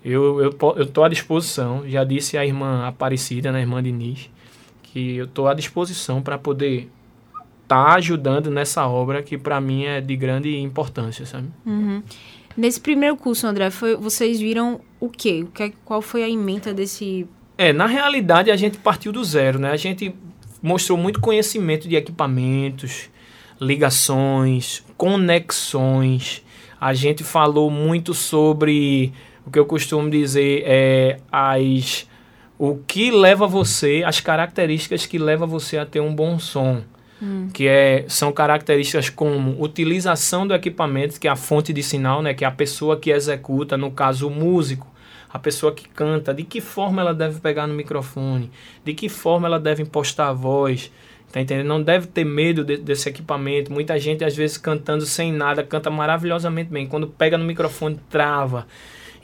Eu 0.05 0.41
eu 0.41 0.53
po- 0.53 0.75
eu 0.77 0.83
estou 0.85 1.03
à 1.05 1.09
disposição. 1.09 1.83
Já 1.89 2.05
disse 2.05 2.37
à 2.37 2.45
irmã 2.45 2.87
Aparecida, 2.87 3.51
né, 3.51 3.61
irmã 3.61 3.83
Denise, 3.83 4.29
que 4.83 5.17
eu 5.17 5.25
estou 5.25 5.49
à 5.49 5.55
disposição 5.55 6.21
para 6.21 6.37
poder 6.37 6.91
estar 7.63 7.95
ajudando 7.95 8.51
nessa 8.51 8.87
obra 8.87 9.23
que 9.23 9.39
para 9.39 9.59
mim 9.61 9.85
é 9.85 10.01
de 10.01 10.15
grande 10.15 10.59
importância, 10.59 11.25
sabe? 11.25 11.49
Nesse 12.57 12.81
primeiro 12.81 13.17
curso, 13.17 13.47
André, 13.47 13.71
foi, 13.71 13.97
vocês 13.97 14.41
viram 14.41 14.81
o 15.01 15.09
quê? 15.09 15.45
O 15.45 15.47
que? 15.47 15.73
Qual 15.85 16.03
foi 16.03 16.23
a 16.23 16.29
ementa 16.29 16.73
desse... 16.73 17.27
É, 17.57 17.73
na 17.73 17.87
realidade 17.87 18.51
a 18.51 18.57
gente 18.57 18.79
partiu 18.79 19.13
do 19.13 19.25
zero, 19.25 19.59
né? 19.59 19.71
A 19.71 19.77
gente 19.77 20.15
mostrou 20.63 20.97
muito 20.97 21.21
conhecimento 21.21 21.89
de 21.89 21.97
equipamentos, 21.97 23.11
ligações, 23.61 24.83
conexões. 24.97 26.43
A 26.81 26.95
gente 26.95 27.23
falou 27.23 27.71
muito 27.71 28.15
sobre 28.15 29.13
o 29.47 29.51
que 29.51 29.59
eu 29.59 29.67
costumo 29.67 30.09
dizer 30.11 30.63
é 30.67 31.21
as 31.31 32.07
o 32.59 32.77
que 32.77 33.11
leva 33.11 33.47
você, 33.47 34.05
as 34.07 34.21
características 34.21 35.05
que 35.05 35.19
leva 35.19 35.47
você 35.47 35.79
a 35.79 35.87
ter 35.87 36.01
um 36.01 36.15
bom 36.15 36.39
som. 36.39 36.83
Que 37.53 37.69
é, 37.69 38.05
são 38.09 38.33
características 38.33 39.09
como 39.09 39.63
utilização 39.63 40.47
do 40.47 40.55
equipamento, 40.55 41.21
que 41.21 41.29
é 41.29 41.31
a 41.31 41.37
fonte 41.37 41.73
de 41.73 41.83
sinal, 41.83 42.21
né, 42.23 42.35
que 42.35 42.45
é 42.45 42.49
a 42.49 42.51
pessoa 42.51 42.97
que 42.99 43.11
executa, 43.11 43.77
no 43.77 43.91
caso 43.91 44.27
o 44.27 44.31
músico, 44.31 44.87
a 45.33 45.39
pessoa 45.39 45.73
que 45.73 45.89
canta, 45.89 46.35
de 46.35 46.43
que 46.43 46.61
forma 46.61 47.01
ela 47.01 47.15
deve 47.15 47.41
pegar 47.41 47.67
no 47.67 47.75
microfone, 47.75 48.51
de 48.85 48.93
que 48.93 49.09
forma 49.09 49.47
ela 49.47 49.61
deve 49.61 49.83
impostar 49.83 50.29
a 50.29 50.33
voz, 50.33 50.91
tá 51.31 51.41
entendendo? 51.41 51.67
Não 51.69 51.81
deve 51.83 52.07
ter 52.09 52.25
medo 52.25 52.65
de- 52.65 52.77
desse 52.77 53.09
equipamento. 53.09 53.73
Muita 53.73 53.99
gente 53.99 54.25
às 54.25 54.37
vezes 54.37 54.59
cantando 54.59 55.07
sem 55.07 55.33
nada, 55.33 55.63
canta 55.63 55.89
maravilhosamente 55.91 56.71
bem. 56.71 56.87
Quando 56.87 57.07
pega 57.07 57.39
no 57.39 57.45
microfone, 57.45 57.99
trava. 58.11 58.67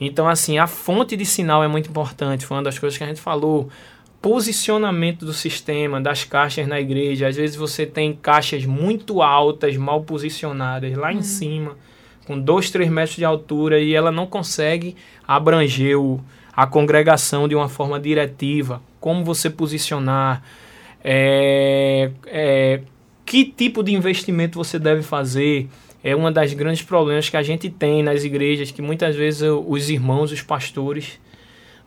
Então 0.01 0.29
assim, 0.29 0.57
a 0.59 0.67
fonte 0.67 1.17
de 1.17 1.27
sinal 1.27 1.63
é 1.63 1.69
muito 1.69 1.91
importante, 1.91 2.47
foi 2.47 2.57
uma 2.57 2.63
das 2.63 2.79
coisas 2.79 2.97
que 2.97 3.05
a 3.05 3.07
gente 3.07 3.21
falou. 3.21 3.69
Posicionamento 4.21 5.25
do 5.25 5.33
sistema, 5.33 6.01
das 6.01 6.25
caixas 6.25 6.67
na 6.67 6.81
igreja. 6.81 7.29
Às 7.29 7.37
vezes 7.37 7.57
você 7.57 7.87
tem 7.87 8.15
caixas 8.15 8.65
muito 8.65 9.23
altas, 9.23 9.77
mal 9.77 10.03
posicionadas, 10.03 10.97
lá 10.97 11.13
em 11.13 11.23
cima, 11.23 11.77
com 12.27 12.39
dois, 12.39 12.71
três 12.71 12.91
metros 12.91 13.17
de 13.17 13.25
altura, 13.25 13.81
e 13.81 13.95
ela 13.95 14.11
não 14.11 14.27
consegue 14.27 14.97
abranger 15.27 15.99
o, 15.99 16.21
a 16.55 16.67
congregação 16.67 17.49
de 17.49 17.55
uma 17.55 17.69
forma 17.69 17.99
diretiva. 18.01 18.83
Como 19.01 19.25
você 19.25 19.49
posicionar, 19.49 20.43
é, 21.03 22.11
é, 22.27 22.81
que 23.25 23.45
tipo 23.45 23.83
de 23.83 23.93
investimento 23.93 24.59
você 24.59 24.79
deve 24.79 25.03
fazer. 25.03 25.69
É 26.03 26.15
um 26.15 26.31
dos 26.31 26.55
grandes 26.55 26.83
problemas 26.83 27.29
que 27.29 27.37
a 27.37 27.43
gente 27.43 27.69
tem 27.69 28.03
nas 28.03 28.25
igrejas, 28.25 28.71
que 28.71 28.81
muitas 28.81 29.17
vezes 29.17 29.43
os 29.43 29.91
irmãos, 29.91 30.31
os 30.31 30.43
pastores, 30.43 31.19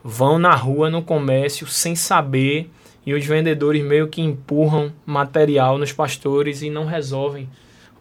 vão 0.03 0.39
na 0.39 0.55
rua, 0.55 0.89
no 0.89 1.01
comércio, 1.01 1.67
sem 1.67 1.95
saber, 1.95 2.69
e 3.05 3.13
os 3.13 3.25
vendedores 3.25 3.83
meio 3.83 4.07
que 4.07 4.21
empurram 4.21 4.91
material 5.05 5.77
nos 5.77 5.91
pastores 5.91 6.61
e 6.61 6.69
não 6.69 6.85
resolvem 6.85 7.49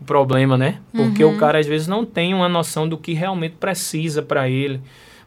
o 0.01 0.05
problema, 0.05 0.57
né? 0.57 0.81
Porque 0.95 1.25
o 1.25 1.37
cara 1.39 1.59
às 1.59 1.67
vezes 1.67 1.87
não 1.87 2.05
tem 2.05 2.35
uma 2.35 2.49
noção 2.49 2.89
do 2.89 2.99
que 2.99 3.13
realmente 3.13 3.57
precisa 3.59 4.23
para 4.23 4.49
ele. 4.49 4.81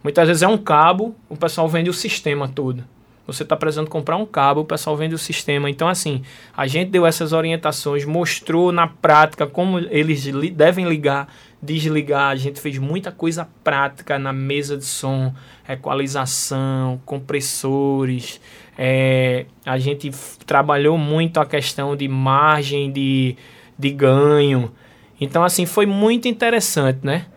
Muitas 0.03 0.27
vezes 0.27 0.43
é 0.43 0.47
um 0.47 0.57
cabo, 0.57 1.15
o 1.29 1.35
pessoal 1.35 1.67
vende 1.67 1.89
o 1.89 1.93
sistema 1.93 2.47
todo. 2.47 2.83
Você 3.25 3.43
está 3.43 3.55
precisando 3.55 3.89
comprar 3.89 4.17
um 4.17 4.25
cabo, 4.25 4.61
o 4.61 4.65
pessoal 4.65 4.97
vende 4.97 5.15
o 5.15 5.17
sistema. 5.17 5.69
Então, 5.69 5.87
assim, 5.87 6.21
a 6.55 6.67
gente 6.67 6.91
deu 6.91 7.05
essas 7.05 7.31
orientações, 7.31 8.03
mostrou 8.03 8.71
na 8.71 8.85
prática 8.87 9.47
como 9.47 9.79
eles 9.79 10.25
li- 10.25 10.51
devem 10.51 10.87
ligar, 10.87 11.33
desligar. 11.61 12.31
A 12.31 12.35
gente 12.35 12.59
fez 12.59 12.77
muita 12.77 13.13
coisa 13.13 13.47
prática 13.63 14.19
na 14.19 14.33
mesa 14.33 14.75
de 14.75 14.83
som, 14.83 15.33
equalização, 15.67 16.99
compressores. 17.05 18.41
É, 18.77 19.45
a 19.65 19.77
gente 19.77 20.11
trabalhou 20.45 20.97
muito 20.97 21.39
a 21.39 21.45
questão 21.45 21.95
de 21.95 22.09
margem 22.09 22.91
de, 22.91 23.37
de 23.79 23.89
ganho. 23.89 24.69
Então, 25.21 25.45
assim, 25.45 25.65
foi 25.65 25.85
muito 25.85 26.27
interessante, 26.27 26.99
né? 27.03 27.27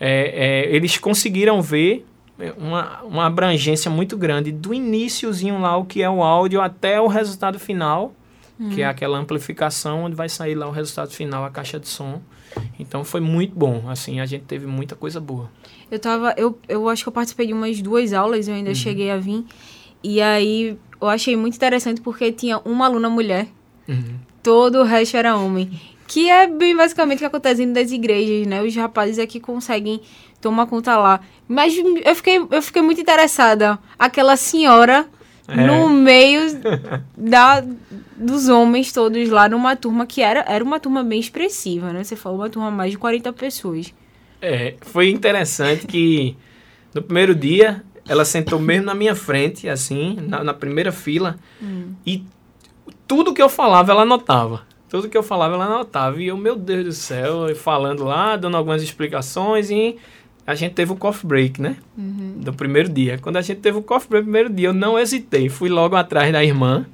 É, 0.00 0.66
é, 0.70 0.74
eles 0.74 0.96
conseguiram 0.96 1.60
ver 1.60 2.06
uma, 2.56 3.02
uma 3.02 3.26
abrangência 3.26 3.90
muito 3.90 4.16
grande 4.16 4.50
do 4.50 4.74
iníciozinho 4.74 5.60
lá, 5.60 5.76
o 5.76 5.84
que 5.84 6.02
é 6.02 6.10
o 6.10 6.22
áudio, 6.22 6.60
até 6.60 7.00
o 7.00 7.06
resultado 7.06 7.58
final, 7.58 8.14
que 8.72 8.82
é 8.82 8.86
aquela 8.86 9.18
amplificação 9.18 10.04
onde 10.04 10.14
vai 10.14 10.28
sair 10.28 10.54
lá 10.54 10.66
o 10.68 10.70
resultado 10.70 11.10
final, 11.10 11.44
a 11.44 11.50
caixa 11.50 11.78
de 11.78 11.88
som. 11.88 12.20
Então 12.78 13.04
foi 13.04 13.20
muito 13.20 13.54
bom, 13.56 13.88
assim, 13.88 14.20
a 14.20 14.26
gente 14.26 14.44
teve 14.44 14.66
muita 14.66 14.94
coisa 14.94 15.20
boa. 15.20 15.50
Eu 15.90 15.98
tava. 15.98 16.34
Eu, 16.36 16.58
eu 16.68 16.88
acho 16.88 17.02
que 17.02 17.08
eu 17.08 17.12
participei 17.12 17.48
de 17.48 17.52
umas 17.52 17.80
duas 17.82 18.12
aulas, 18.12 18.46
eu 18.46 18.54
ainda 18.54 18.74
cheguei 18.74 19.10
a 19.10 19.16
vir. 19.16 19.44
E 20.02 20.20
aí 20.20 20.78
eu 21.00 21.08
achei 21.08 21.36
muito 21.36 21.56
interessante 21.56 22.00
porque 22.00 22.30
tinha 22.30 22.58
uma 22.58 22.86
aluna 22.86 23.10
mulher, 23.10 23.48
todo 24.42 24.78
o 24.78 24.84
resto 24.84 25.16
era 25.16 25.36
homem. 25.36 25.70
Que 26.06 26.28
é 26.28 26.46
bem 26.46 26.76
basicamente 26.76 27.16
o 27.16 27.20
que 27.20 27.24
acontece 27.26 27.56
dentro 27.64 27.74
das 27.82 27.90
igrejas, 27.90 28.46
né? 28.46 28.62
Os 28.62 28.74
rapazes 28.76 29.18
é 29.18 29.26
que 29.26 29.40
conseguem 29.40 30.00
tomar 30.40 30.66
conta 30.66 30.96
lá. 30.98 31.20
Mas 31.48 31.74
eu 31.76 32.14
fiquei, 32.14 32.38
eu 32.50 32.62
fiquei 32.62 32.82
muito 32.82 33.00
interessada. 33.00 33.78
Aquela 33.98 34.36
senhora 34.36 35.06
É. 35.48 35.66
no 35.66 35.88
meio 35.88 36.40
da, 37.16 37.64
dos 38.16 38.48
homens 38.48 38.92
todos 38.92 39.28
lá, 39.30 39.48
numa 39.48 39.74
turma 39.76 40.06
que 40.06 40.20
era, 40.22 40.44
era 40.46 40.62
uma 40.62 40.78
turma 40.78 41.02
bem 41.02 41.18
expressiva, 41.20 41.92
né? 41.92 42.04
Você 42.04 42.16
falou 42.16 42.38
uma 42.40 42.50
turma 42.50 42.70
mais 42.70 42.90
de 42.92 42.98
40 42.98 43.32
pessoas. 43.32 43.92
É, 44.40 44.74
foi 44.82 45.10
interessante 45.10 45.86
que 45.86 46.36
no 46.94 47.00
primeiro 47.02 47.34
dia 47.34 47.82
ela 48.06 48.26
sentou 48.26 48.58
mesmo 48.58 48.84
na 48.84 48.94
minha 48.94 49.14
frente, 49.14 49.66
assim, 49.66 50.18
na, 50.28 50.44
na 50.44 50.52
primeira 50.52 50.92
fila, 50.92 51.38
e 52.06 52.22
tudo 53.08 53.32
que 53.32 53.40
eu 53.42 53.48
falava 53.48 53.92
ela 53.92 54.02
anotava. 54.02 54.62
Tudo 54.94 55.08
que 55.08 55.18
eu 55.18 55.24
falava 55.24 55.54
ela 55.54 55.64
anotava. 55.64 56.22
E 56.22 56.28
eu, 56.28 56.36
meu 56.36 56.54
Deus 56.54 56.84
do 56.84 56.92
céu, 56.92 57.52
falando 57.56 58.04
lá, 58.04 58.36
dando 58.36 58.56
algumas 58.56 58.80
explicações 58.80 59.68
e 59.68 59.96
a 60.46 60.54
gente 60.54 60.72
teve 60.72 60.92
o 60.92 60.94
coffee 60.94 61.26
break, 61.26 61.60
né? 61.60 61.78
Do 62.40 62.52
primeiro 62.52 62.88
dia. 62.88 63.18
Quando 63.18 63.36
a 63.38 63.40
gente 63.40 63.58
teve 63.58 63.76
o 63.76 63.82
coffee 63.82 64.08
break 64.08 64.24
no 64.24 64.30
primeiro 64.30 64.54
dia, 64.54 64.68
eu 64.68 64.72
não 64.72 64.96
hesitei. 64.96 65.48
Fui 65.48 65.68
logo 65.68 65.96
atrás 65.96 66.32
da 66.32 66.44
irmã. 66.44 66.86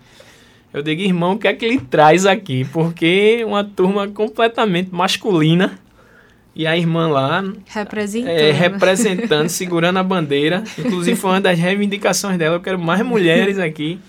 Eu 0.72 0.82
digo, 0.82 1.02
irmão, 1.02 1.34
o 1.34 1.38
que 1.38 1.46
é 1.46 1.52
que 1.52 1.62
ele 1.62 1.78
traz 1.78 2.24
aqui? 2.24 2.64
Porque 2.72 3.44
uma 3.44 3.62
turma 3.62 4.08
completamente 4.08 4.88
masculina. 4.94 5.78
E 6.56 6.66
a 6.66 6.74
irmã 6.78 7.06
lá 7.06 7.44
Representando. 7.66 8.30
é, 8.30 8.50
representando, 8.50 9.48
segurando 9.50 9.98
a 9.98 10.02
bandeira. 10.02 10.64
Inclusive 10.78 11.18
foi 11.20 11.32
uma 11.32 11.40
das 11.42 11.58
reivindicações 11.58 12.38
dela. 12.38 12.56
Eu 12.56 12.60
quero 12.60 12.78
mais 12.78 13.04
mulheres 13.04 13.58
aqui. 13.58 14.00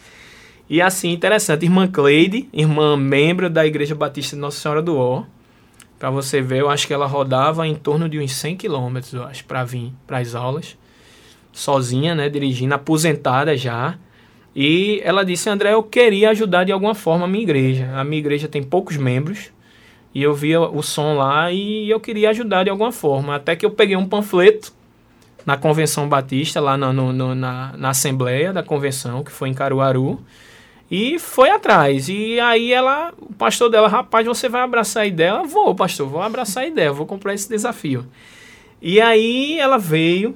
E 0.74 0.82
assim, 0.82 1.12
interessante. 1.12 1.66
Irmã 1.66 1.86
Cleide, 1.86 2.48
irmã 2.54 2.96
membro 2.96 3.50
da 3.50 3.66
Igreja 3.68 3.94
Batista 3.94 4.38
de 4.38 4.42
Nossa 4.42 4.58
Senhora 4.58 4.82
do 4.82 4.98
Ó. 4.98 5.24
Pra 6.00 6.10
você 6.10 6.42
ver, 6.42 6.62
eu 6.62 6.70
acho 6.70 6.88
que 6.88 6.94
ela 6.94 7.06
rodava 7.06 7.68
em 7.68 7.76
torno 7.76 8.08
de 8.08 8.18
uns 8.20 8.32
100 8.32 8.56
quilômetros, 8.56 9.14
eu 9.14 9.22
acho, 9.26 9.44
pra 9.44 9.66
vir 9.66 9.92
para 10.08 10.20
as 10.20 10.34
aulas. 10.34 10.78
Sozinha, 11.52 12.16
né? 12.16 12.30
Dirigindo, 12.30 12.74
aposentada 12.74 13.58
já. 13.58 13.96
E 14.56 15.02
ela 15.04 15.26
disse, 15.26 15.50
André, 15.50 15.74
eu 15.74 15.84
queria 15.84 16.30
ajudar 16.30 16.64
de 16.64 16.72
alguma 16.72 16.96
forma 16.96 17.26
a 17.26 17.28
minha 17.28 17.44
igreja. 17.44 17.92
A 17.94 18.06
minha 18.06 18.20
igreja 18.20 18.48
tem 18.48 18.64
poucos 18.64 18.96
membros. 18.96 19.52
E 20.16 20.24
eu 20.24 20.34
via 20.34 20.62
o 20.62 20.82
som 20.82 21.16
lá 21.18 21.52
e 21.52 21.90
eu 21.90 22.00
queria 22.00 22.30
ajudar 22.30 22.64
de 22.64 22.70
alguma 22.70 22.94
forma. 22.94 23.36
Até 23.36 23.58
que 23.58 23.66
eu 23.66 23.72
peguei 23.72 23.98
um 23.98 24.08
panfleto 24.08 24.74
na 25.46 25.58
Convenção 25.58 26.08
Batista, 26.08 26.62
lá 26.62 26.78
no- 26.78 26.94
no- 27.12 27.36
na, 27.36 27.74
na 27.78 27.90
Assembleia 27.90 28.54
da 28.54 28.64
Convenção, 28.64 29.22
que 29.22 29.32
foi 29.32 29.50
em 29.50 29.54
Caruaru. 29.54 30.18
E 30.92 31.18
foi 31.18 31.50
atrás. 31.50 32.10
E 32.10 32.38
aí 32.42 32.74
ela, 32.74 33.14
o 33.18 33.34
pastor 33.34 33.70
dela, 33.70 33.88
rapaz, 33.88 34.28
você 34.28 34.50
vai 34.50 34.62
abraçar 34.62 35.04
a 35.04 35.08
ideia? 35.08 35.30
Ela, 35.30 35.44
vou, 35.44 35.74
pastor, 35.74 36.10
vou 36.10 36.22
abraçar 36.22 36.64
a 36.64 36.68
ideia, 36.68 36.92
vou 36.92 37.06
comprar 37.06 37.34
esse 37.34 37.48
desafio. 37.48 38.06
E 38.82 39.00
aí 39.00 39.58
ela 39.58 39.78
veio, 39.78 40.36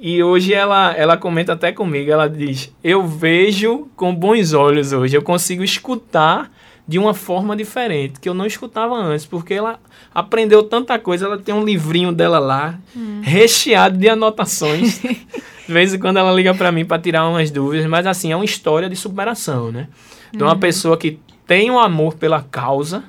e 0.00 0.22
hoje 0.22 0.54
ela, 0.54 0.92
ela 0.92 1.16
comenta 1.16 1.54
até 1.54 1.72
comigo, 1.72 2.08
ela 2.08 2.28
diz, 2.28 2.72
eu 2.84 3.04
vejo 3.04 3.88
com 3.96 4.14
bons 4.14 4.52
olhos 4.52 4.92
hoje, 4.92 5.16
eu 5.16 5.22
consigo 5.22 5.64
escutar 5.64 6.52
de 6.86 6.98
uma 6.98 7.14
forma 7.14 7.56
diferente, 7.56 8.20
que 8.20 8.28
eu 8.28 8.34
não 8.34 8.46
escutava 8.46 8.94
antes, 8.94 9.24
porque 9.24 9.54
ela 9.54 9.80
aprendeu 10.14 10.62
tanta 10.62 10.98
coisa, 10.98 11.24
ela 11.24 11.38
tem 11.38 11.54
um 11.54 11.64
livrinho 11.64 12.12
dela 12.12 12.38
lá, 12.38 12.78
recheado 13.22 13.96
de 13.96 14.08
anotações. 14.08 15.00
De 15.66 15.72
vez 15.72 15.94
em 15.94 15.98
quando 15.98 16.18
ela 16.18 16.32
liga 16.32 16.54
pra 16.54 16.70
mim 16.70 16.84
pra 16.84 16.98
tirar 16.98 17.28
umas 17.28 17.50
dúvidas, 17.50 17.86
mas 17.86 18.06
assim, 18.06 18.32
é 18.32 18.36
uma 18.36 18.44
história 18.44 18.88
de 18.88 18.96
superação, 18.96 19.72
né? 19.72 19.88
De 20.32 20.42
uma 20.42 20.56
pessoa 20.56 20.96
que 20.96 21.18
tem 21.46 21.70
um 21.70 21.78
amor 21.78 22.14
pela 22.14 22.42
causa 22.42 23.04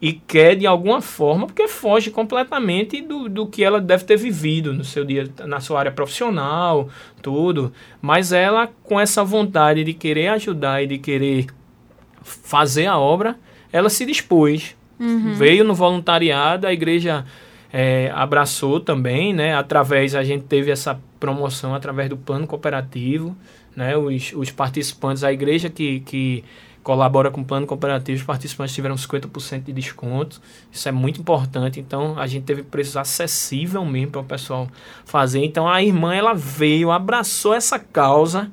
e 0.00 0.12
quer 0.12 0.56
de 0.56 0.66
alguma 0.66 1.00
forma, 1.00 1.46
porque 1.46 1.68
foge 1.68 2.10
completamente 2.10 3.00
do, 3.00 3.28
do 3.28 3.46
que 3.46 3.62
ela 3.62 3.80
deve 3.80 4.02
ter 4.02 4.16
vivido 4.16 4.72
no 4.72 4.82
seu 4.82 5.04
dia, 5.04 5.28
na 5.46 5.60
sua 5.60 5.78
área 5.78 5.92
profissional, 5.92 6.88
tudo. 7.22 7.72
Mas 8.00 8.32
ela, 8.32 8.68
com 8.82 8.98
essa 8.98 9.22
vontade 9.22 9.84
de 9.84 9.92
querer 9.92 10.28
ajudar 10.28 10.82
e 10.82 10.88
de 10.88 10.98
querer 10.98 11.46
fazer 12.22 12.86
a 12.86 12.98
obra, 12.98 13.36
ela 13.72 13.88
se 13.88 14.04
dispôs. 14.04 14.76
Veio 15.36 15.64
no 15.64 15.74
voluntariado, 15.74 16.66
a 16.66 16.72
igreja 16.72 17.24
é, 17.72 18.10
abraçou 18.14 18.80
também, 18.80 19.32
né? 19.32 19.54
Através, 19.54 20.16
a 20.16 20.24
gente 20.24 20.44
teve 20.44 20.70
essa 20.70 21.00
promoção 21.22 21.72
através 21.72 22.08
do 22.08 22.16
plano 22.16 22.48
cooperativo, 22.48 23.36
né? 23.76 23.96
Os, 23.96 24.32
os 24.34 24.50
participantes, 24.50 25.22
a 25.22 25.32
igreja 25.32 25.70
que, 25.70 26.00
que 26.00 26.42
colabora 26.82 27.30
com 27.30 27.42
o 27.42 27.44
plano 27.44 27.64
cooperativo, 27.64 28.18
os 28.18 28.24
participantes 28.24 28.74
tiveram 28.74 28.96
50% 28.96 29.62
de 29.62 29.72
desconto. 29.72 30.42
Isso 30.72 30.88
é 30.88 30.90
muito 30.90 31.20
importante. 31.20 31.78
Então, 31.78 32.18
a 32.18 32.26
gente 32.26 32.42
teve 32.42 32.64
preços 32.64 32.96
acessível 32.96 33.84
mesmo 33.84 34.10
para 34.10 34.20
o 34.20 34.24
pessoal 34.24 34.66
fazer. 35.04 35.44
Então, 35.44 35.68
a 35.68 35.80
irmã, 35.80 36.12
ela 36.12 36.34
veio, 36.34 36.90
abraçou 36.90 37.54
essa 37.54 37.78
causa 37.78 38.50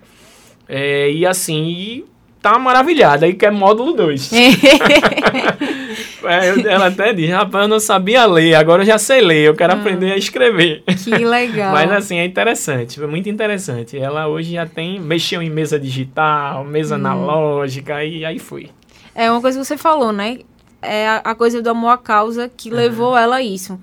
é, 0.68 1.12
e 1.12 1.26
assim, 1.26 1.70
e 1.70 2.06
tá 2.40 2.60
maravilhada. 2.60 3.26
Aí 3.26 3.34
quer 3.34 3.52
módulo 3.52 3.94
2. 3.94 4.30
É, 6.24 6.72
ela 6.72 6.88
até 6.88 7.14
diz, 7.14 7.30
rapaz, 7.30 7.64
eu 7.64 7.68
não 7.68 7.80
sabia 7.80 8.26
ler, 8.26 8.56
agora 8.56 8.82
eu 8.82 8.86
já 8.86 8.98
sei 8.98 9.22
ler, 9.22 9.48
eu 9.48 9.56
quero 9.56 9.74
aprender 9.74 10.12
a 10.12 10.18
escrever. 10.18 10.84
Que 11.04 11.12
legal. 11.18 11.72
Mas 11.72 11.92
assim, 11.92 12.18
é 12.18 12.26
interessante, 12.26 13.00
foi 13.00 13.08
muito 13.08 13.30
interessante. 13.30 13.98
Ela 13.98 14.28
hoje 14.28 14.54
já 14.54 14.66
tem, 14.66 15.00
mexeu 15.00 15.42
em 15.42 15.50
mesa 15.50 15.80
digital, 15.80 16.64
mesa 16.64 16.96
analógica, 16.96 18.04
e 18.04 18.26
aí 18.26 18.40
foi. 18.40 18.70
É 19.16 19.30
uma 19.32 19.42
coisa 19.42 19.60
que 19.60 19.66
você 19.66 19.78
falou, 19.78 20.12
né? 20.12 20.40
É 20.82 21.08
a, 21.08 21.16
a 21.18 21.36
coisa 21.36 21.62
do 21.62 21.70
amor 21.70 21.90
à 21.90 21.98
causa 21.98 22.50
que 22.56 22.70
levou 22.70 23.18
ela 23.18 23.38
a 23.38 23.42
isso. 23.42 23.80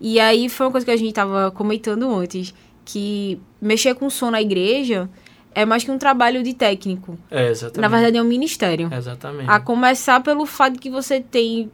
E 0.00 0.18
aí 0.20 0.48
foi 0.48 0.66
uma 0.66 0.72
coisa 0.72 0.84
que 0.84 0.90
a 0.90 0.96
gente 0.96 1.12
tava 1.12 1.50
comentando 1.50 2.10
antes, 2.14 2.54
que 2.84 3.40
mexer 3.60 3.94
com 3.94 4.08
som 4.08 4.30
na 4.30 4.40
igreja 4.40 5.08
é 5.54 5.64
mais 5.64 5.82
que 5.82 5.90
um 5.90 5.98
trabalho 5.98 6.42
de 6.42 6.54
técnico. 6.54 7.18
É, 7.30 7.48
exatamente. 7.48 7.80
Na 7.80 7.88
verdade 7.88 8.16
é 8.16 8.22
um 8.22 8.26
ministério. 8.26 8.88
Exatamente. 8.92 9.50
A 9.50 9.58
começar 9.58 10.22
pelo 10.22 10.46
fato 10.46 10.78
que 10.78 10.88
você 10.88 11.20
tem 11.20 11.70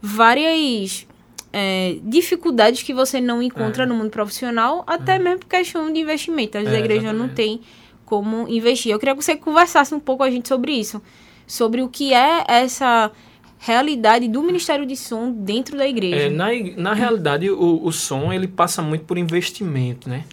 várias 0.00 1.06
é, 1.52 1.96
dificuldades 2.02 2.82
que 2.82 2.92
você 2.94 3.20
não 3.20 3.42
encontra 3.42 3.84
É. 3.84 3.86
no 3.86 3.94
mundo 3.94 4.10
profissional, 4.10 4.84
até 4.86 5.18
mesmo 5.18 5.40
por 5.40 5.46
questão 5.48 5.92
de 5.92 6.00
investimento. 6.00 6.58
Às 6.58 6.64
vezes 6.64 6.78
É, 6.78 6.82
a 6.82 6.84
igreja 6.84 7.12
não 7.12 7.26
exatamente. 7.26 7.34
tem 7.34 7.60
como 8.04 8.48
investir. 8.48 8.92
Eu 8.92 8.98
queria 8.98 9.14
que 9.14 9.22
você 9.22 9.36
conversasse 9.36 9.94
um 9.94 10.00
pouco 10.00 10.18
com 10.18 10.24
a 10.24 10.30
gente 10.30 10.48
sobre 10.48 10.72
isso, 10.72 11.02
sobre 11.46 11.82
o 11.82 11.88
que 11.88 12.12
é 12.14 12.44
essa 12.46 13.10
realidade 13.58 14.28
do 14.28 14.42
Ministério 14.42 14.86
de 14.86 14.96
Som 14.96 15.30
dentro 15.32 15.76
da 15.76 15.86
igreja. 15.88 16.26
É, 16.26 16.30
na, 16.30 16.46
na 16.76 16.94
realidade, 16.94 17.50
o, 17.50 17.80
o 17.84 17.90
som 17.92 18.32
ele 18.32 18.46
passa 18.46 18.80
muito 18.82 19.04
por 19.04 19.18
investimento, 19.18 20.08
né? 20.08 20.24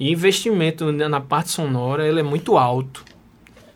E 0.00 0.10
investimento 0.10 0.90
na 0.90 1.08
na 1.08 1.20
parte 1.20 1.50
sonora 1.52 2.06
ele 2.08 2.18
é 2.18 2.22
muito 2.22 2.56
alto, 2.58 3.04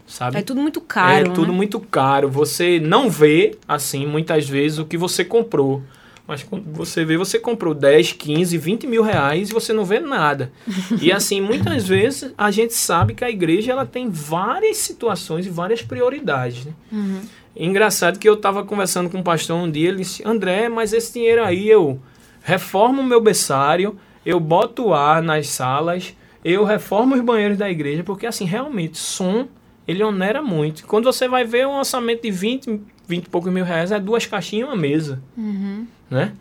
sabe? 0.08 0.38
É 0.38 0.42
tudo 0.42 0.60
muito 0.60 0.80
caro, 0.80 1.30
É 1.30 1.34
tudo 1.34 1.48
né? 1.48 1.54
muito 1.54 1.78
caro. 1.78 2.28
Você 2.28 2.80
não 2.80 3.08
vê, 3.08 3.56
assim, 3.68 4.06
muitas 4.06 4.48
vezes 4.48 4.78
o 4.78 4.84
que 4.84 4.96
você 4.96 5.24
comprou. 5.24 5.82
Mas 6.26 6.42
quando 6.42 6.64
você 6.74 7.04
vê, 7.06 7.16
você 7.16 7.38
comprou 7.38 7.72
10, 7.72 8.12
15, 8.12 8.58
20 8.58 8.86
mil 8.86 9.02
reais 9.02 9.48
e 9.48 9.52
você 9.52 9.72
não 9.72 9.84
vê 9.84 9.98
nada. 9.98 10.52
e 11.00 11.10
assim, 11.12 11.40
muitas 11.40 11.86
vezes 11.88 12.32
a 12.36 12.50
gente 12.50 12.74
sabe 12.74 13.14
que 13.14 13.24
a 13.24 13.30
igreja 13.30 13.72
ela 13.72 13.86
tem 13.86 14.10
várias 14.10 14.76
situações 14.76 15.46
e 15.46 15.50
várias 15.50 15.80
prioridades. 15.80 16.66
Né? 16.66 16.72
Uhum. 16.92 17.20
Engraçado 17.56 18.18
que 18.18 18.28
eu 18.28 18.34
estava 18.34 18.62
conversando 18.62 19.08
com 19.08 19.18
um 19.18 19.22
pastor 19.22 19.56
um 19.56 19.70
dia, 19.70 19.88
ele 19.88 19.98
disse, 19.98 20.22
André, 20.26 20.68
mas 20.68 20.92
esse 20.92 21.14
dinheiro 21.14 21.42
aí 21.42 21.68
eu 21.68 21.98
reformo 22.42 23.00
o 23.00 23.04
meu 23.04 23.20
berçário, 23.22 23.98
eu 24.24 24.38
boto 24.38 24.92
ar 24.92 25.22
nas 25.22 25.48
salas, 25.48 26.14
eu 26.44 26.62
reformo 26.62 27.14
os 27.14 27.20
banheiros 27.22 27.56
da 27.58 27.70
igreja, 27.70 28.04
porque 28.04 28.26
assim, 28.26 28.44
realmente, 28.44 28.98
som, 28.98 29.48
ele 29.88 30.04
onera 30.04 30.40
muito. 30.42 30.86
Quando 30.86 31.04
você 31.06 31.26
vai 31.26 31.44
ver 31.44 31.66
um 31.66 31.78
orçamento 31.78 32.22
de 32.22 32.30
20, 32.30 32.80
20 33.08 33.24
e 33.24 33.28
poucos 33.28 33.50
mil 33.52 33.64
reais, 33.64 33.90
é 33.90 33.98
duas 33.98 34.26
caixinhas 34.26 34.68
e 34.68 34.70
uma 34.70 34.76
mesa, 34.76 35.20
Uhum. 35.36 35.86
né? 36.10 36.32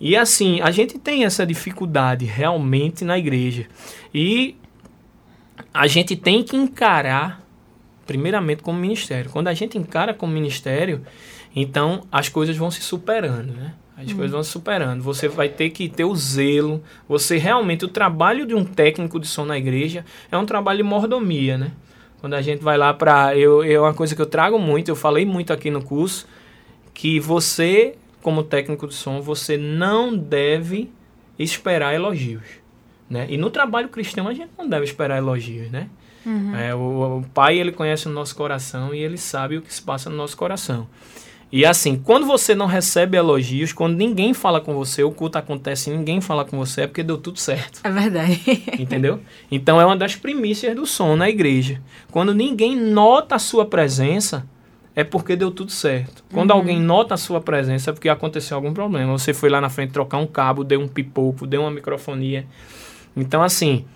E 0.00 0.16
assim, 0.16 0.60
a 0.60 0.70
gente 0.70 0.98
tem 0.98 1.24
essa 1.24 1.44
dificuldade 1.44 2.24
realmente 2.24 3.04
na 3.04 3.18
igreja. 3.18 3.66
E 4.14 4.56
a 5.74 5.86
gente 5.86 6.16
tem 6.16 6.42
que 6.42 6.56
encarar 6.56 7.44
primeiramente 8.06 8.62
como 8.62 8.78
ministério. 8.78 9.30
Quando 9.30 9.48
a 9.48 9.54
gente 9.54 9.76
encara 9.76 10.14
como 10.14 10.32
ministério, 10.32 11.02
então 11.54 12.04
as 12.10 12.28
coisas 12.28 12.56
vão 12.56 12.70
se 12.70 12.80
superando, 12.80 13.52
né? 13.52 13.74
As 13.96 14.12
coisas 14.12 14.30
vão 14.30 14.42
se 14.44 14.50
superando. 14.50 15.02
Você 15.02 15.26
vai 15.26 15.48
ter 15.48 15.70
que 15.70 15.88
ter 15.88 16.04
o 16.04 16.14
zelo. 16.14 16.80
Você 17.08 17.36
realmente, 17.36 17.84
o 17.84 17.88
trabalho 17.88 18.46
de 18.46 18.54
um 18.54 18.64
técnico 18.64 19.18
de 19.18 19.26
som 19.26 19.44
na 19.44 19.58
igreja 19.58 20.04
é 20.30 20.38
um 20.38 20.46
trabalho 20.46 20.78
de 20.78 20.84
mordomia, 20.84 21.58
né? 21.58 21.72
Quando 22.20 22.34
a 22.34 22.42
gente 22.42 22.62
vai 22.62 22.76
lá 22.76 22.92
para. 22.92 23.36
Eu, 23.36 23.64
eu, 23.64 23.84
é 23.84 23.88
uma 23.88 23.94
coisa 23.94 24.14
que 24.14 24.22
eu 24.22 24.26
trago 24.26 24.58
muito, 24.58 24.88
eu 24.88 24.96
falei 24.96 25.24
muito 25.24 25.52
aqui 25.52 25.70
no 25.70 25.82
curso, 25.82 26.26
que 26.92 27.20
você, 27.20 27.94
como 28.22 28.42
técnico 28.42 28.86
de 28.88 28.94
som, 28.94 29.20
você 29.20 29.56
não 29.56 30.16
deve 30.16 30.90
esperar 31.38 31.94
elogios. 31.94 32.44
Né? 33.08 33.26
E 33.30 33.36
no 33.36 33.50
trabalho 33.50 33.88
cristão 33.88 34.28
a 34.28 34.34
gente 34.34 34.50
não 34.58 34.68
deve 34.68 34.84
esperar 34.84 35.16
elogios, 35.16 35.70
né? 35.70 35.88
É, 36.56 36.74
o, 36.74 37.18
o 37.18 37.24
pai 37.32 37.58
ele 37.58 37.72
conhece 37.72 38.06
o 38.06 38.10
nosso 38.10 38.36
coração 38.36 38.94
e 38.94 38.98
ele 38.98 39.16
sabe 39.16 39.56
o 39.56 39.62
que 39.62 39.72
se 39.72 39.80
passa 39.80 40.10
no 40.10 40.16
nosso 40.16 40.36
coração. 40.36 40.86
E 41.50 41.64
assim, 41.64 41.96
quando 41.96 42.26
você 42.26 42.54
não 42.54 42.66
recebe 42.66 43.16
elogios, 43.16 43.72
quando 43.72 43.96
ninguém 43.96 44.34
fala 44.34 44.60
com 44.60 44.74
você, 44.74 45.02
o 45.02 45.10
culto 45.10 45.38
acontece 45.38 45.90
e 45.90 45.96
ninguém 45.96 46.20
fala 46.20 46.44
com 46.44 46.58
você, 46.58 46.82
é 46.82 46.86
porque 46.86 47.02
deu 47.02 47.16
tudo 47.16 47.38
certo. 47.38 47.80
É 47.82 47.90
verdade. 47.90 48.40
Entendeu? 48.78 49.20
Então 49.50 49.80
é 49.80 49.86
uma 49.86 49.96
das 49.96 50.14
primícias 50.14 50.76
do 50.76 50.84
som 50.84 51.16
na 51.16 51.28
igreja. 51.28 51.80
Quando 52.10 52.34
ninguém 52.34 52.76
nota 52.76 53.36
a 53.36 53.38
sua 53.38 53.64
presença, 53.64 54.46
é 54.94 55.02
porque 55.02 55.36
deu 55.36 55.50
tudo 55.50 55.70
certo. 55.70 56.22
Quando 56.32 56.50
alguém 56.50 56.78
nota 56.78 57.14
a 57.14 57.16
sua 57.16 57.40
presença, 57.40 57.90
é 57.90 57.92
porque 57.92 58.08
aconteceu 58.08 58.56
algum 58.56 58.74
problema. 58.74 59.16
Você 59.16 59.32
foi 59.32 59.48
lá 59.48 59.60
na 59.60 59.70
frente 59.70 59.92
trocar 59.92 60.18
um 60.18 60.26
cabo, 60.26 60.64
deu 60.64 60.80
um 60.80 60.88
pipoco, 60.88 61.46
deu 61.46 61.62
uma 61.62 61.70
microfonia. 61.70 62.44
Então, 63.16 63.42
assim, 63.42 63.86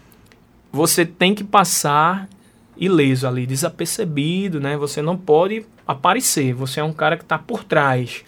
você 0.73 1.05
tem 1.05 1.35
que 1.35 1.45
passar 1.45 2.29
ileso 2.77 3.27
ali, 3.27 3.47
desapercebido, 3.47 4.61
né? 4.61 4.77
Você 4.77 5.03
não 5.03 5.17
pode 5.17 5.67
aparecer. 5.87 6.53
Você 6.55 6.81
é 6.81 6.85
um 6.85 6.93
cara 6.93 7.17
que 7.17 7.23
está 7.23 7.39
por 7.39 7.65
trás, 7.65 8.25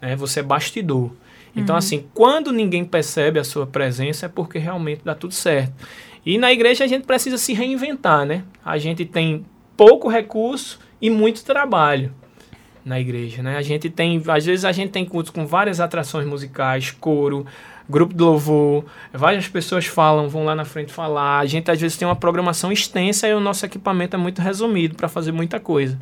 né? 0.00 0.16
Você 0.16 0.40
é 0.40 0.42
bastidor. 0.42 1.12
Então, 1.54 1.76
assim, 1.76 2.06
quando 2.14 2.50
ninguém 2.50 2.84
percebe 2.84 3.38
a 3.38 3.44
sua 3.44 3.66
presença, 3.66 4.26
é 4.26 4.28
porque 4.28 4.58
realmente 4.58 5.02
dá 5.04 5.14
tudo 5.14 5.34
certo. 5.34 5.72
E 6.24 6.38
na 6.38 6.52
igreja 6.52 6.84
a 6.84 6.86
gente 6.86 7.04
precisa 7.04 7.36
se 7.36 7.52
reinventar, 7.52 8.24
né? 8.24 8.44
A 8.64 8.78
gente 8.78 9.04
tem 9.04 9.44
pouco 9.76 10.08
recurso 10.08 10.78
e 11.00 11.10
muito 11.10 11.44
trabalho 11.44 12.14
na 12.84 12.98
igreja, 12.98 13.42
né? 13.42 13.56
A 13.56 13.62
gente 13.62 13.90
tem, 13.90 14.22
às 14.28 14.46
vezes 14.46 14.64
a 14.64 14.72
gente 14.72 14.90
tem 14.90 15.04
cultos 15.04 15.30
com 15.30 15.46
várias 15.46 15.80
atrações 15.80 16.26
musicais, 16.26 16.90
coro, 16.90 17.46
grupo 17.88 18.14
de 18.14 18.22
louvor, 18.22 18.84
várias 19.12 19.48
pessoas 19.48 19.86
falam, 19.86 20.28
vão 20.28 20.44
lá 20.44 20.54
na 20.54 20.64
frente 20.64 20.92
falar. 20.92 21.38
A 21.38 21.46
gente 21.46 21.70
às 21.70 21.80
vezes 21.80 21.96
tem 21.96 22.06
uma 22.06 22.16
programação 22.16 22.72
extensa 22.72 23.28
e 23.28 23.34
o 23.34 23.40
nosso 23.40 23.64
equipamento 23.66 24.16
é 24.16 24.18
muito 24.18 24.40
resumido 24.40 24.94
para 24.94 25.08
fazer 25.08 25.32
muita 25.32 25.58
coisa. 25.60 25.98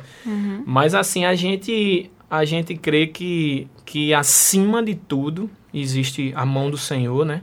Mas 0.65 0.93
assim, 0.95 1.25
a 1.25 1.35
gente 1.35 2.09
a 2.29 2.45
gente 2.45 2.75
crê 2.75 3.07
que 3.07 3.67
que 3.85 4.13
acima 4.13 4.81
de 4.81 4.95
tudo 4.95 5.49
existe 5.73 6.31
a 6.35 6.45
mão 6.45 6.69
do 6.69 6.77
Senhor, 6.77 7.25
né? 7.25 7.41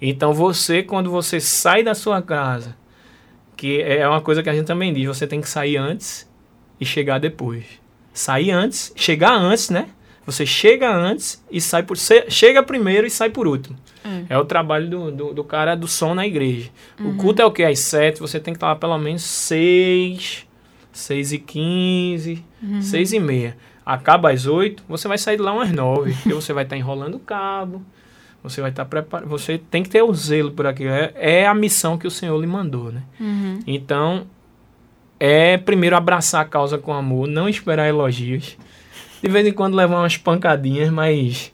Então 0.00 0.32
você 0.32 0.82
quando 0.82 1.10
você 1.10 1.40
sai 1.40 1.82
da 1.82 1.94
sua 1.94 2.22
casa, 2.22 2.76
que 3.56 3.80
é 3.82 4.08
uma 4.08 4.20
coisa 4.20 4.42
que 4.42 4.48
a 4.48 4.54
gente 4.54 4.66
também 4.66 4.92
diz, 4.92 5.06
você 5.06 5.26
tem 5.26 5.40
que 5.40 5.48
sair 5.48 5.76
antes 5.76 6.28
e 6.80 6.84
chegar 6.84 7.18
depois. 7.18 7.64
Sair 8.12 8.50
antes, 8.50 8.92
chegar 8.96 9.32
antes, 9.32 9.70
né? 9.70 9.88
Você 10.24 10.46
chega 10.46 10.94
antes 10.94 11.42
e 11.50 11.60
sai 11.60 11.82
por. 11.82 11.96
Chega 11.96 12.62
primeiro 12.62 13.06
e 13.06 13.10
sai 13.10 13.30
por 13.30 13.46
último. 13.46 13.76
É, 14.28 14.38
o 14.38 14.44
trabalho 14.44 14.88
do, 14.88 15.10
do, 15.10 15.34
do 15.34 15.44
cara 15.44 15.74
do 15.74 15.86
som 15.88 16.14
na 16.14 16.26
igreja. 16.26 16.70
O 17.00 17.14
culto 17.16 17.42
é 17.42 17.44
o 17.44 17.50
que? 17.50 17.62
Às 17.62 17.80
sete, 17.80 18.20
você 18.20 18.38
tem 18.40 18.52
que 18.54 18.56
estar 18.56 18.68
lá 18.68 18.76
pelo 18.76 18.98
menos 18.98 19.22
seis, 19.22 20.46
seis 20.92 21.32
e 21.32 21.38
quinze, 21.38 22.44
seis 22.80 23.12
e 23.12 23.20
meia. 23.20 23.56
Acaba 23.84 24.30
às 24.30 24.46
oito, 24.46 24.84
você 24.88 25.08
vai 25.08 25.18
sair 25.18 25.36
de 25.36 25.42
lá 25.42 25.52
umas 25.52 25.72
nove, 25.72 26.12
porque 26.22 26.34
você 26.34 26.52
vai 26.52 26.64
estar 26.64 26.76
enrolando 26.76 27.16
o 27.16 27.20
cabo, 27.20 27.82
você 28.42 28.60
vai 28.60 28.70
estar 28.70 28.84
preparado. 28.84 29.28
Você 29.28 29.58
tem 29.58 29.82
que 29.82 29.90
ter 29.90 30.02
o 30.02 30.14
zelo 30.14 30.52
por 30.52 30.66
aquilo. 30.66 30.90
É, 30.90 31.12
é 31.16 31.46
a 31.46 31.54
missão 31.54 31.98
que 31.98 32.06
o 32.06 32.10
Senhor 32.10 32.40
lhe 32.40 32.46
mandou, 32.46 32.92
né? 32.92 33.02
Então, 33.66 34.26
é 35.18 35.56
primeiro 35.56 35.96
abraçar 35.96 36.42
a 36.42 36.44
causa 36.44 36.78
com 36.78 36.92
amor, 36.92 37.28
não 37.28 37.48
esperar 37.48 37.88
elogios. 37.88 38.56
De 39.22 39.28
vez 39.28 39.46
em 39.46 39.52
quando 39.52 39.74
levar 39.76 39.98
umas 40.00 40.16
pancadinhas, 40.16 40.90
mas 40.90 41.52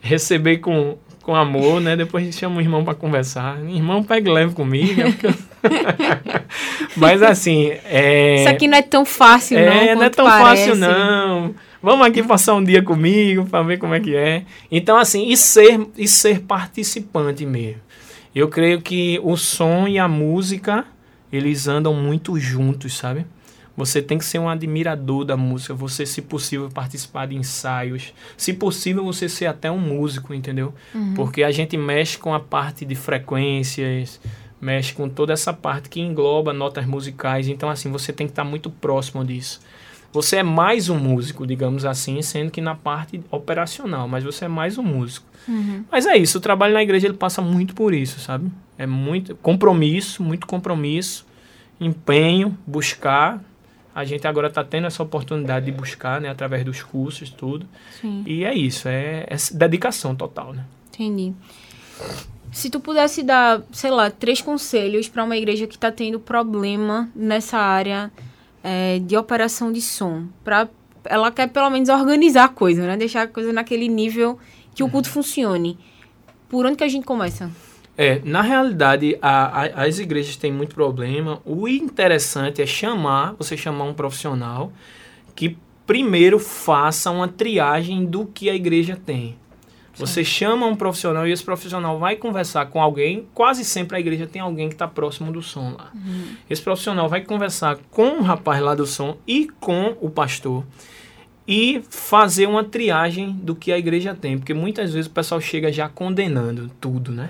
receber 0.00 0.58
com, 0.58 0.96
com 1.22 1.34
amor, 1.34 1.80
né? 1.80 1.94
Depois 1.96 2.34
chama 2.34 2.56
o 2.56 2.60
irmão 2.60 2.84
para 2.84 2.94
conversar. 2.94 3.58
Irmão, 3.68 4.02
pega 4.02 4.30
e 4.30 4.32
leve 4.32 4.54
comigo. 4.54 5.00
é 5.00 5.06
eu- 5.08 5.34
mas 6.96 7.22
assim, 7.22 7.70
é... 7.84 8.36
Isso 8.40 8.48
aqui 8.48 8.66
não 8.66 8.78
é 8.78 8.82
tão 8.82 9.04
fácil, 9.04 9.58
não. 9.58 9.64
É, 9.64 9.94
não 9.94 10.02
é 10.02 10.06
quanto 10.06 10.16
tão 10.16 10.24
parece. 10.26 10.66
fácil 10.68 10.76
não. 10.76 11.54
Vamos 11.82 12.06
aqui 12.06 12.22
passar 12.22 12.54
um 12.54 12.62
dia 12.64 12.82
comigo 12.82 13.44
para 13.46 13.62
ver 13.62 13.78
como 13.78 13.94
é 13.94 14.00
que 14.00 14.14
é. 14.14 14.44
Então, 14.70 14.96
assim, 14.96 15.28
e 15.28 15.36
ser, 15.36 15.80
e 15.96 16.06
ser 16.08 16.40
participante 16.40 17.44
mesmo. 17.44 17.80
Eu 18.34 18.48
creio 18.48 18.80
que 18.80 19.20
o 19.22 19.36
som 19.36 19.86
e 19.86 19.98
a 19.98 20.08
música, 20.08 20.84
eles 21.32 21.68
andam 21.68 21.92
muito 21.94 22.38
juntos, 22.38 22.96
sabe? 22.96 23.26
Você 23.76 24.02
tem 24.02 24.18
que 24.18 24.24
ser 24.24 24.38
um 24.38 24.48
admirador 24.48 25.24
da 25.24 25.36
música, 25.36 25.72
você, 25.72 26.04
se 26.04 26.20
possível, 26.20 26.68
participar 26.68 27.26
de 27.26 27.34
ensaios. 27.36 28.12
Se 28.36 28.52
possível, 28.52 29.02
você 29.04 29.28
ser 29.28 29.46
até 29.46 29.70
um 29.70 29.78
músico, 29.78 30.34
entendeu? 30.34 30.74
Porque 31.14 31.42
a 31.42 31.50
gente 31.50 31.76
mexe 31.76 32.18
com 32.18 32.34
a 32.34 32.40
parte 32.40 32.84
de 32.84 32.94
frequências, 32.94 34.20
mexe 34.60 34.92
com 34.92 35.08
toda 35.08 35.32
essa 35.32 35.52
parte 35.52 35.88
que 35.88 36.00
engloba 36.00 36.52
notas 36.52 36.84
musicais. 36.86 37.48
Então, 37.48 37.70
assim, 37.70 37.90
você 37.90 38.12
tem 38.12 38.26
que 38.26 38.32
estar 38.32 38.44
muito 38.44 38.68
próximo 38.68 39.24
disso. 39.24 39.60
Você 40.12 40.36
é 40.36 40.42
mais 40.42 40.90
um 40.90 40.98
músico, 40.98 41.46
digamos 41.46 41.86
assim, 41.86 42.20
sendo 42.20 42.50
que 42.50 42.60
na 42.60 42.74
parte 42.74 43.22
operacional, 43.30 44.06
mas 44.06 44.22
você 44.22 44.44
é 44.44 44.48
mais 44.48 44.76
um 44.76 44.82
músico. 44.82 45.26
Mas 45.90 46.04
é 46.04 46.14
isso, 46.18 46.36
o 46.36 46.40
trabalho 46.40 46.74
na 46.74 46.82
igreja 46.82 47.06
ele 47.06 47.16
passa 47.16 47.40
muito 47.40 47.74
por 47.74 47.94
isso, 47.94 48.20
sabe? 48.20 48.52
É 48.76 48.86
muito 48.86 49.34
compromisso, 49.36 50.22
muito 50.22 50.46
compromisso, 50.46 51.26
empenho, 51.80 52.56
buscar. 52.66 53.42
A 53.94 54.04
gente 54.04 54.26
agora 54.26 54.48
está 54.48 54.64
tendo 54.64 54.86
essa 54.86 55.02
oportunidade 55.02 55.66
de 55.66 55.72
buscar, 55.72 56.20
né, 56.20 56.28
através 56.28 56.64
dos 56.64 56.82
cursos, 56.82 57.30
tudo. 57.30 57.66
Sim, 58.00 58.24
E 58.26 58.44
é 58.44 58.54
isso, 58.54 58.88
é, 58.88 59.26
é 59.28 59.36
dedicação 59.52 60.14
total, 60.14 60.52
né? 60.52 60.64
entendi. 60.88 61.34
Se 62.50 62.68
tu 62.68 62.80
pudesse 62.80 63.22
dar, 63.22 63.62
sei 63.72 63.90
lá, 63.90 64.10
três 64.10 64.42
conselhos 64.42 65.08
para 65.08 65.24
uma 65.24 65.36
igreja 65.36 65.66
que 65.66 65.74
está 65.74 65.90
tendo 65.90 66.20
problema 66.20 67.10
nessa 67.14 67.58
área 67.58 68.12
é, 68.62 68.98
de 68.98 69.16
operação 69.16 69.72
de 69.72 69.80
som, 69.80 70.26
para 70.44 70.68
ela 71.04 71.30
quer 71.30 71.48
pelo 71.48 71.70
menos 71.70 71.88
organizar 71.88 72.44
a 72.44 72.48
coisa, 72.48 72.86
né? 72.86 72.96
Deixar 72.96 73.22
a 73.22 73.26
coisa 73.26 73.52
naquele 73.52 73.88
nível 73.88 74.38
que 74.74 74.82
o 74.82 74.88
culto 74.88 75.08
funcione. 75.08 75.78
Por 76.48 76.66
onde 76.66 76.76
que 76.76 76.84
a 76.84 76.88
gente 76.88 77.04
começa? 77.04 77.50
É, 77.96 78.20
na 78.24 78.40
realidade, 78.42 79.18
a- 79.20 79.62
a- 79.64 79.84
as 79.84 79.98
igrejas 79.98 80.36
têm 80.36 80.50
muito 80.52 80.74
problema. 80.74 81.40
O 81.44 81.68
interessante 81.68 82.62
é 82.62 82.66
chamar, 82.66 83.34
você 83.38 83.56
chamar 83.56 83.84
um 83.84 83.92
profissional 83.94 84.72
que 85.34 85.56
primeiro 85.86 86.38
faça 86.38 87.10
uma 87.10 87.28
triagem 87.28 88.04
do 88.06 88.24
que 88.26 88.48
a 88.48 88.54
igreja 88.54 88.96
tem. 88.96 89.36
Você 89.94 90.24
chama 90.24 90.64
um 90.66 90.74
profissional 90.74 91.28
e 91.28 91.32
esse 91.32 91.44
profissional 91.44 91.98
vai 91.98 92.16
conversar 92.16 92.64
com 92.66 92.80
alguém. 92.80 93.26
Quase 93.34 93.62
sempre 93.62 93.98
a 93.98 94.00
igreja 94.00 94.26
tem 94.26 94.40
alguém 94.40 94.68
que 94.68 94.74
está 94.74 94.88
próximo 94.88 95.30
do 95.30 95.42
som 95.42 95.74
lá. 95.78 95.92
Esse 96.48 96.62
profissional 96.62 97.10
vai 97.10 97.20
conversar 97.20 97.76
com 97.90 98.18
o 98.20 98.22
rapaz 98.22 98.62
lá 98.62 98.74
do 98.74 98.86
som 98.86 99.18
e 99.26 99.48
com 99.60 99.94
o 100.00 100.08
pastor 100.08 100.64
e 101.46 101.82
fazer 101.90 102.46
uma 102.46 102.64
triagem 102.64 103.32
do 103.32 103.54
que 103.54 103.70
a 103.70 103.76
igreja 103.76 104.14
tem, 104.14 104.38
porque 104.38 104.54
muitas 104.54 104.94
vezes 104.94 105.08
o 105.10 105.12
pessoal 105.12 105.40
chega 105.42 105.70
já 105.70 105.90
condenando 105.90 106.70
tudo, 106.80 107.12
né? 107.12 107.28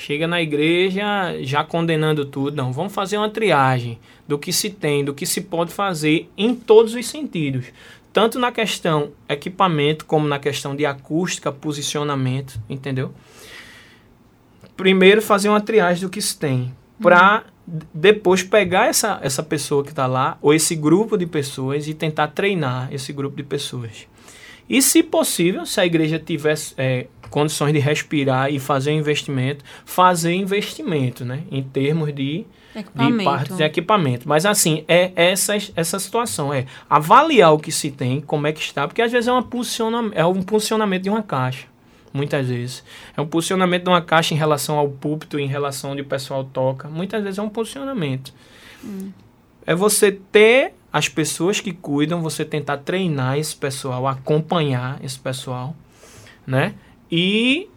Chega 0.00 0.26
na 0.26 0.40
igreja 0.40 1.04
já 1.42 1.62
condenando 1.62 2.24
tudo. 2.24 2.56
Não, 2.56 2.72
vamos 2.72 2.94
fazer 2.94 3.18
uma 3.18 3.28
triagem 3.28 3.98
do 4.26 4.38
que 4.38 4.50
se 4.50 4.70
tem, 4.70 5.04
do 5.04 5.12
que 5.12 5.26
se 5.26 5.42
pode 5.42 5.74
fazer 5.74 6.26
em 6.38 6.54
todos 6.54 6.94
os 6.94 7.06
sentidos. 7.06 7.66
Tanto 8.10 8.38
na 8.38 8.50
questão 8.50 9.12
equipamento, 9.28 10.06
como 10.06 10.26
na 10.26 10.38
questão 10.38 10.74
de 10.74 10.86
acústica, 10.86 11.52
posicionamento, 11.52 12.58
entendeu? 12.66 13.12
Primeiro 14.74 15.20
fazer 15.20 15.50
uma 15.50 15.60
triagem 15.60 16.02
do 16.02 16.08
que 16.08 16.22
se 16.22 16.34
tem, 16.38 16.74
para 16.98 17.44
depois 17.92 18.42
pegar 18.42 18.86
essa, 18.86 19.20
essa 19.22 19.42
pessoa 19.42 19.84
que 19.84 19.90
está 19.90 20.06
lá, 20.06 20.38
ou 20.40 20.54
esse 20.54 20.74
grupo 20.74 21.18
de 21.18 21.26
pessoas, 21.26 21.86
e 21.86 21.92
tentar 21.92 22.28
treinar 22.28 22.88
esse 22.90 23.12
grupo 23.12 23.36
de 23.36 23.42
pessoas. 23.42 24.06
E, 24.70 24.80
se 24.80 25.02
possível, 25.02 25.66
se 25.66 25.80
a 25.80 25.84
igreja 25.84 26.16
tivesse 26.16 26.74
é, 26.78 27.08
condições 27.28 27.72
de 27.72 27.80
respirar 27.80 28.52
e 28.52 28.60
fazer 28.60 28.92
um 28.92 28.98
investimento, 28.98 29.64
fazer 29.84 30.32
investimento, 30.32 31.24
né? 31.24 31.42
Em 31.50 31.60
termos 31.60 32.14
de, 32.14 32.46
de 32.94 33.24
partes 33.24 33.56
de 33.56 33.64
equipamento. 33.64 34.28
Mas, 34.28 34.46
assim, 34.46 34.84
é 34.86 35.10
essa, 35.16 35.54
essa 35.74 35.98
situação. 35.98 36.54
É 36.54 36.66
avaliar 36.88 37.52
o 37.52 37.58
que 37.58 37.72
se 37.72 37.90
tem, 37.90 38.20
como 38.20 38.46
é 38.46 38.52
que 38.52 38.60
está, 38.60 38.86
porque 38.86 39.02
às 39.02 39.10
vezes 39.10 39.26
é, 39.26 39.32
uma 39.32 39.44
é 40.14 40.24
um 40.24 40.40
posicionamento 40.40 41.02
de 41.02 41.10
uma 41.10 41.22
caixa. 41.22 41.66
Muitas 42.12 42.46
vezes. 42.48 42.84
É 43.16 43.20
um 43.20 43.26
posicionamento 43.26 43.84
de 43.84 43.90
uma 43.90 44.02
caixa 44.02 44.34
em 44.34 44.36
relação 44.36 44.78
ao 44.78 44.88
púlpito, 44.88 45.36
em 45.36 45.48
relação 45.48 45.90
onde 45.90 46.02
o 46.02 46.06
pessoal 46.06 46.44
toca. 46.44 46.88
Muitas 46.88 47.24
vezes 47.24 47.40
é 47.40 47.42
um 47.42 47.48
posicionamento. 47.48 48.32
É 49.66 49.74
você 49.74 50.12
ter 50.12 50.74
as 50.92 51.08
pessoas 51.08 51.60
que 51.60 51.72
cuidam, 51.72 52.20
você 52.20 52.44
tentar 52.44 52.78
treinar 52.78 53.38
esse 53.38 53.54
pessoal, 53.54 54.06
acompanhar 54.08 54.98
esse 55.04 55.18
pessoal, 55.18 55.74
né? 56.46 56.74
E, 57.10 57.68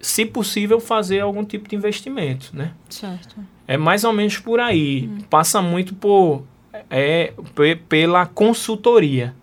se 0.00 0.26
possível, 0.26 0.80
fazer 0.80 1.20
algum 1.20 1.44
tipo 1.44 1.68
de 1.68 1.76
investimento, 1.76 2.50
né? 2.52 2.72
Certo. 2.90 3.36
É 3.66 3.76
mais 3.76 4.04
ou 4.04 4.12
menos 4.12 4.36
por 4.38 4.60
aí. 4.60 5.08
Passa 5.30 5.62
muito 5.62 5.94
por 5.94 6.44
é, 6.90 7.32
pe- 7.54 7.76
pela 7.76 8.26
consultoria. 8.26 9.34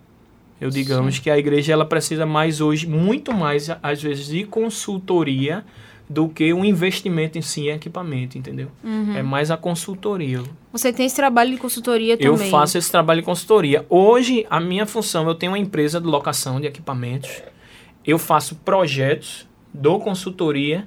Eu 0.60 0.70
digamos 0.70 1.18
que 1.18 1.28
a 1.28 1.36
igreja 1.36 1.72
ela 1.72 1.84
precisa 1.84 2.24
mais 2.24 2.60
hoje, 2.60 2.86
muito 2.86 3.32
mais 3.32 3.68
às 3.82 4.00
vezes 4.00 4.26
de 4.26 4.44
consultoria 4.44 5.64
do 6.12 6.28
que 6.28 6.52
um 6.52 6.64
investimento 6.64 7.38
em 7.38 7.42
si 7.42 7.68
em 7.68 7.70
equipamento, 7.70 8.36
entendeu? 8.36 8.68
É 9.16 9.22
mais 9.22 9.50
a 9.50 9.56
consultoria. 9.56 10.42
Você 10.70 10.92
tem 10.92 11.06
esse 11.06 11.16
trabalho 11.16 11.52
de 11.52 11.56
consultoria 11.56 12.16
Eu 12.20 12.34
também. 12.34 12.50
faço 12.50 12.76
esse 12.76 12.90
trabalho 12.90 13.20
de 13.22 13.24
consultoria. 13.24 13.86
Hoje, 13.88 14.46
a 14.50 14.60
minha 14.60 14.84
função, 14.86 15.26
eu 15.26 15.34
tenho 15.34 15.52
uma 15.52 15.58
empresa 15.58 16.00
de 16.00 16.06
locação 16.06 16.60
de 16.60 16.66
equipamentos. 16.66 17.42
Eu 18.06 18.18
faço 18.18 18.56
projetos, 18.56 19.48
dou 19.72 20.00
consultoria 20.00 20.86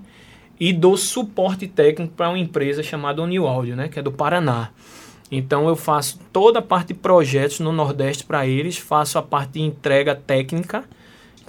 e 0.60 0.72
dou 0.72 0.96
suporte 0.96 1.68
técnico 1.68 2.14
para 2.14 2.30
uma 2.30 2.40
empresa 2.40 2.84
chamada 2.84 3.22
Unil 3.22 3.48
Audio, 3.48 3.76
né, 3.76 3.88
que 3.88 3.98
é 3.98 4.02
do 4.04 4.12
Paraná. 4.12 4.70
Então 5.32 5.68
eu 5.68 5.76
faço 5.76 6.20
toda 6.32 6.60
a 6.60 6.62
parte 6.62 6.90
de 6.90 6.94
projetos 6.94 7.60
no 7.60 7.72
Nordeste 7.72 8.24
para 8.24 8.46
eles, 8.46 8.78
faço 8.78 9.18
a 9.18 9.24
parte 9.24 9.54
de 9.54 9.62
entrega 9.62 10.14
técnica, 10.14 10.84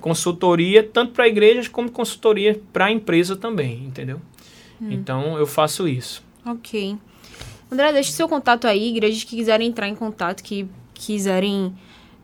consultoria 0.01 0.83
tanto 0.83 1.13
para 1.13 1.27
igrejas 1.29 1.69
como 1.69 1.91
consultoria 1.91 2.61
para 2.73 2.87
a 2.87 2.93
empresa 2.93 3.37
também, 3.37 3.85
entendeu? 3.85 4.21
Então 4.81 5.39
eu 5.39 5.47
faço 5.47 5.89
isso. 5.89 6.23
Ok. 6.45 6.97
André, 7.71 7.93
deixa 7.93 8.11
o 8.11 8.13
seu 8.13 8.29
contato 8.29 8.67
aí, 8.67 8.89
igrejas 8.91 9.25
que 9.25 9.35
quiserem 9.37 9.69
entrar 9.69 9.89
em 9.89 9.95
contato, 9.95 10.43
que 10.43 10.69
quiserem 10.95 11.75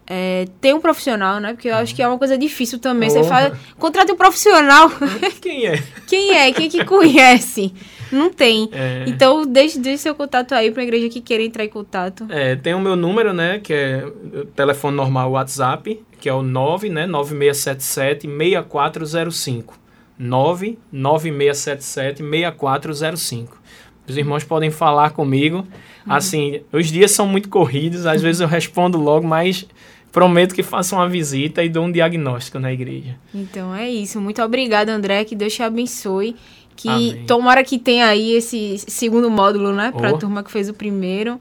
é, 0.06 0.46
ter 0.60 0.74
um 0.74 0.80
profissional, 0.80 1.40
né? 1.40 1.54
Porque 1.54 1.68
eu 1.68 1.74
acho 1.76 1.94
que 1.94 2.02
é 2.02 2.06
uma 2.06 2.18
coisa 2.18 2.36
difícil 2.36 2.78
também. 2.78 3.08
Você 3.08 3.20
Oh. 3.20 3.24
fala, 3.24 3.58
contrata 3.78 4.12
um 4.12 4.16
profissional. 4.16 4.90
Quem 5.40 5.66
é? 5.66 5.82
Quem 6.06 6.30
é? 6.36 6.52
Quem 6.52 6.68
que 6.68 6.84
conhece? 6.84 7.72
Não 8.12 8.30
tem. 8.30 8.68
É. 8.72 9.04
Então, 9.06 9.46
deixe, 9.46 9.78
deixe 9.78 9.98
seu 10.02 10.14
contato 10.14 10.52
aí 10.52 10.70
pra 10.70 10.82
igreja 10.82 11.08
que 11.08 11.20
queira 11.20 11.42
entrar 11.42 11.64
em 11.64 11.68
contato. 11.68 12.26
É, 12.28 12.54
tem 12.56 12.74
o 12.74 12.80
meu 12.80 12.94
número, 12.94 13.32
né, 13.32 13.58
que 13.58 13.72
é 13.72 14.04
o 14.04 14.44
telefone 14.44 14.94
normal 14.96 15.30
WhatsApp, 15.30 15.98
que 16.22 16.28
é 16.28 16.32
o 16.32 16.40
9, 16.40 16.88
né, 16.88 17.04
9677 17.04 18.28
6405. 18.28 19.76
99677 20.16 22.22
6405. 22.22 23.60
Os 24.08 24.16
irmãos 24.16 24.44
podem 24.44 24.70
falar 24.70 25.10
comigo. 25.10 25.66
Assim, 26.06 26.60
os 26.72 26.86
dias 26.86 27.10
são 27.10 27.26
muito 27.26 27.48
corridos, 27.48 28.06
às 28.06 28.22
vezes 28.22 28.40
eu 28.40 28.46
respondo 28.46 28.98
logo, 28.98 29.26
mas 29.26 29.66
prometo 30.12 30.54
que 30.54 30.62
faço 30.62 30.94
uma 30.94 31.08
visita 31.08 31.64
e 31.64 31.68
dou 31.68 31.86
um 31.86 31.92
diagnóstico 31.92 32.60
na 32.60 32.72
igreja. 32.72 33.16
Então 33.34 33.74
é 33.74 33.90
isso. 33.90 34.20
Muito 34.20 34.40
obrigada, 34.42 34.92
André. 34.92 35.24
Que 35.24 35.34
Deus 35.34 35.52
te 35.52 35.64
abençoe. 35.64 36.36
Que 36.76 36.88
Amém. 36.88 37.24
tomara 37.26 37.64
que 37.64 37.80
tenha 37.80 38.06
aí 38.06 38.32
esse 38.32 38.78
segundo 38.78 39.28
módulo, 39.28 39.72
né? 39.72 39.90
Pra 39.90 40.12
Oh. 40.12 40.18
turma 40.18 40.44
que 40.44 40.52
fez 40.52 40.68
o 40.68 40.74
primeiro. 40.74 41.40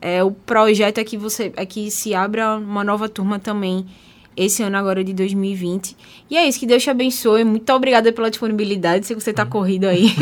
É, 0.00 0.22
o 0.22 0.30
projeto 0.30 0.98
é 0.98 1.04
que 1.04 1.16
você 1.16 1.52
é 1.56 1.66
que 1.66 1.90
se 1.90 2.14
abra 2.14 2.56
uma 2.56 2.84
nova 2.84 3.08
turma 3.08 3.40
também 3.40 3.84
esse 4.36 4.62
ano 4.62 4.76
agora 4.76 5.02
de 5.04 5.12
2020. 5.12 5.96
E 6.30 6.36
é 6.36 6.46
isso, 6.46 6.58
que 6.58 6.66
Deus 6.66 6.82
te 6.82 6.90
abençoe. 6.90 7.44
Muito 7.44 7.70
obrigada 7.72 8.12
pela 8.12 8.30
disponibilidade. 8.30 9.06
Sei 9.06 9.14
que 9.16 9.22
você 9.22 9.32
tá 9.32 9.44
corrido 9.46 9.86
aí. 9.86 10.06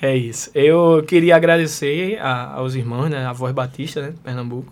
É 0.00 0.14
isso. 0.14 0.50
Eu 0.54 1.02
queria 1.08 1.36
agradecer 1.36 2.18
a- 2.20 2.52
aos 2.56 2.74
irmãos, 2.74 3.08
né, 3.08 3.24
a 3.24 3.32
Voz 3.32 3.54
Batista, 3.54 4.02
né, 4.02 4.10
de 4.10 4.18
Pernambuco. 4.18 4.70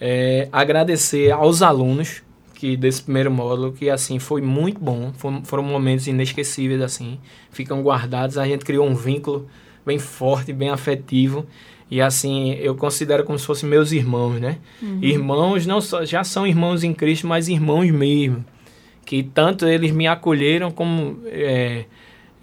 É, 0.00 0.48
agradecer 0.52 1.32
aos 1.32 1.60
alunos 1.60 2.22
que 2.54 2.76
desse 2.76 3.02
primeiro 3.02 3.30
módulo, 3.32 3.72
que 3.72 3.90
assim 3.90 4.18
foi 4.20 4.40
muito 4.40 4.78
bom. 4.80 5.12
Foram, 5.16 5.44
foram 5.44 5.62
momentos 5.64 6.06
inesquecíveis 6.06 6.80
assim, 6.80 7.18
ficam 7.50 7.82
guardados. 7.82 8.38
A 8.38 8.46
gente 8.46 8.64
criou 8.64 8.86
um 8.86 8.94
vínculo 8.94 9.48
bem 9.84 9.98
forte, 9.98 10.52
bem 10.52 10.70
afetivo. 10.70 11.44
E 11.90 12.00
assim, 12.02 12.52
eu 12.54 12.74
considero 12.74 13.24
como 13.24 13.38
se 13.38 13.46
fossem 13.46 13.68
meus 13.68 13.92
irmãos, 13.92 14.38
né? 14.40 14.58
Irmãos 15.02 15.66
não 15.66 15.80
só 15.80 16.04
já 16.04 16.22
são 16.22 16.46
irmãos 16.46 16.84
em 16.84 16.92
Cristo, 16.92 17.26
mas 17.26 17.48
irmãos 17.48 17.90
mesmo. 17.90 18.44
Que 19.06 19.22
tanto 19.22 19.66
eles 19.66 19.90
me 19.90 20.06
acolheram 20.06 20.70
como 20.70 21.18
é, 21.24 21.86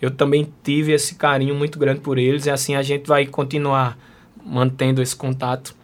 eu 0.02 0.10
também 0.10 0.52
tive 0.64 0.93
esse 0.93 1.14
carinho 1.16 1.54
muito 1.54 1.78
grande 1.78 2.00
por 2.02 2.18
eles 2.18 2.48
e 2.48 2.50
assim 2.50 2.76
a 2.76 2.82
gente 2.82 3.06
vai 3.08 3.28
continuar 3.28 3.98
mantendo 4.43 5.00
esse 5.02 5.16
contato. 5.16 5.76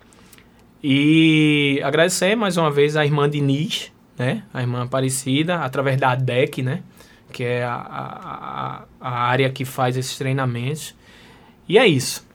E 0.83 1.79
agradecer 1.83 2.35
mais 2.35 2.57
uma 2.57 2.71
vez 2.71 2.97
a 2.97 3.05
irmã 3.05 3.29
Denise, 3.29 3.91
né? 4.17 4.43
A 4.51 4.61
irmã 4.61 4.83
Aparecida, 4.83 5.57
através 5.59 5.99
da 5.99 6.11
ADEC, 6.11 6.63
né? 6.63 6.81
Que 7.31 7.43
é 7.43 7.63
a, 7.63 7.75
a- 7.75 8.83
a 8.99 9.19
área 9.25 9.49
que 9.51 9.63
faz 9.63 9.95
esses 9.95 10.17
treinamentos. 10.17 10.95
E 11.69 11.77
é 11.77 11.85
isso. 11.85 12.25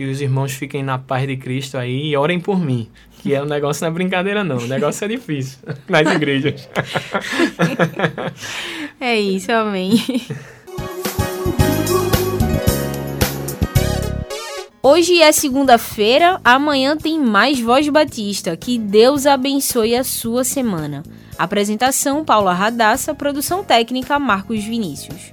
Que 0.00 0.06
os 0.06 0.22
irmãos 0.22 0.52
fiquem 0.52 0.82
na 0.82 0.96
paz 0.96 1.28
de 1.28 1.36
Cristo 1.36 1.76
aí 1.76 2.06
e 2.06 2.16
orem 2.16 2.40
por 2.40 2.58
mim. 2.58 2.88
Que 3.18 3.34
é, 3.34 3.42
o 3.42 3.44
negócio 3.44 3.84
não 3.84 3.90
é 3.90 3.92
brincadeira, 3.92 4.42
não. 4.42 4.56
O 4.56 4.66
negócio 4.66 5.04
é 5.04 5.08
difícil 5.08 5.58
nas 5.86 6.10
igrejas. 6.10 6.66
é 8.98 9.20
isso, 9.20 9.52
amém. 9.52 10.02
Hoje 14.82 15.20
é 15.20 15.32
segunda-feira, 15.32 16.40
amanhã 16.42 16.96
tem 16.96 17.20
mais 17.20 17.60
Voz 17.60 17.86
Batista. 17.90 18.56
Que 18.56 18.78
Deus 18.78 19.26
abençoe 19.26 19.94
a 19.94 20.02
sua 20.02 20.44
semana. 20.44 21.02
Apresentação: 21.36 22.24
Paula 22.24 22.54
Radassa, 22.54 23.14
produção 23.14 23.62
técnica: 23.62 24.18
Marcos 24.18 24.64
Vinícius. 24.64 25.32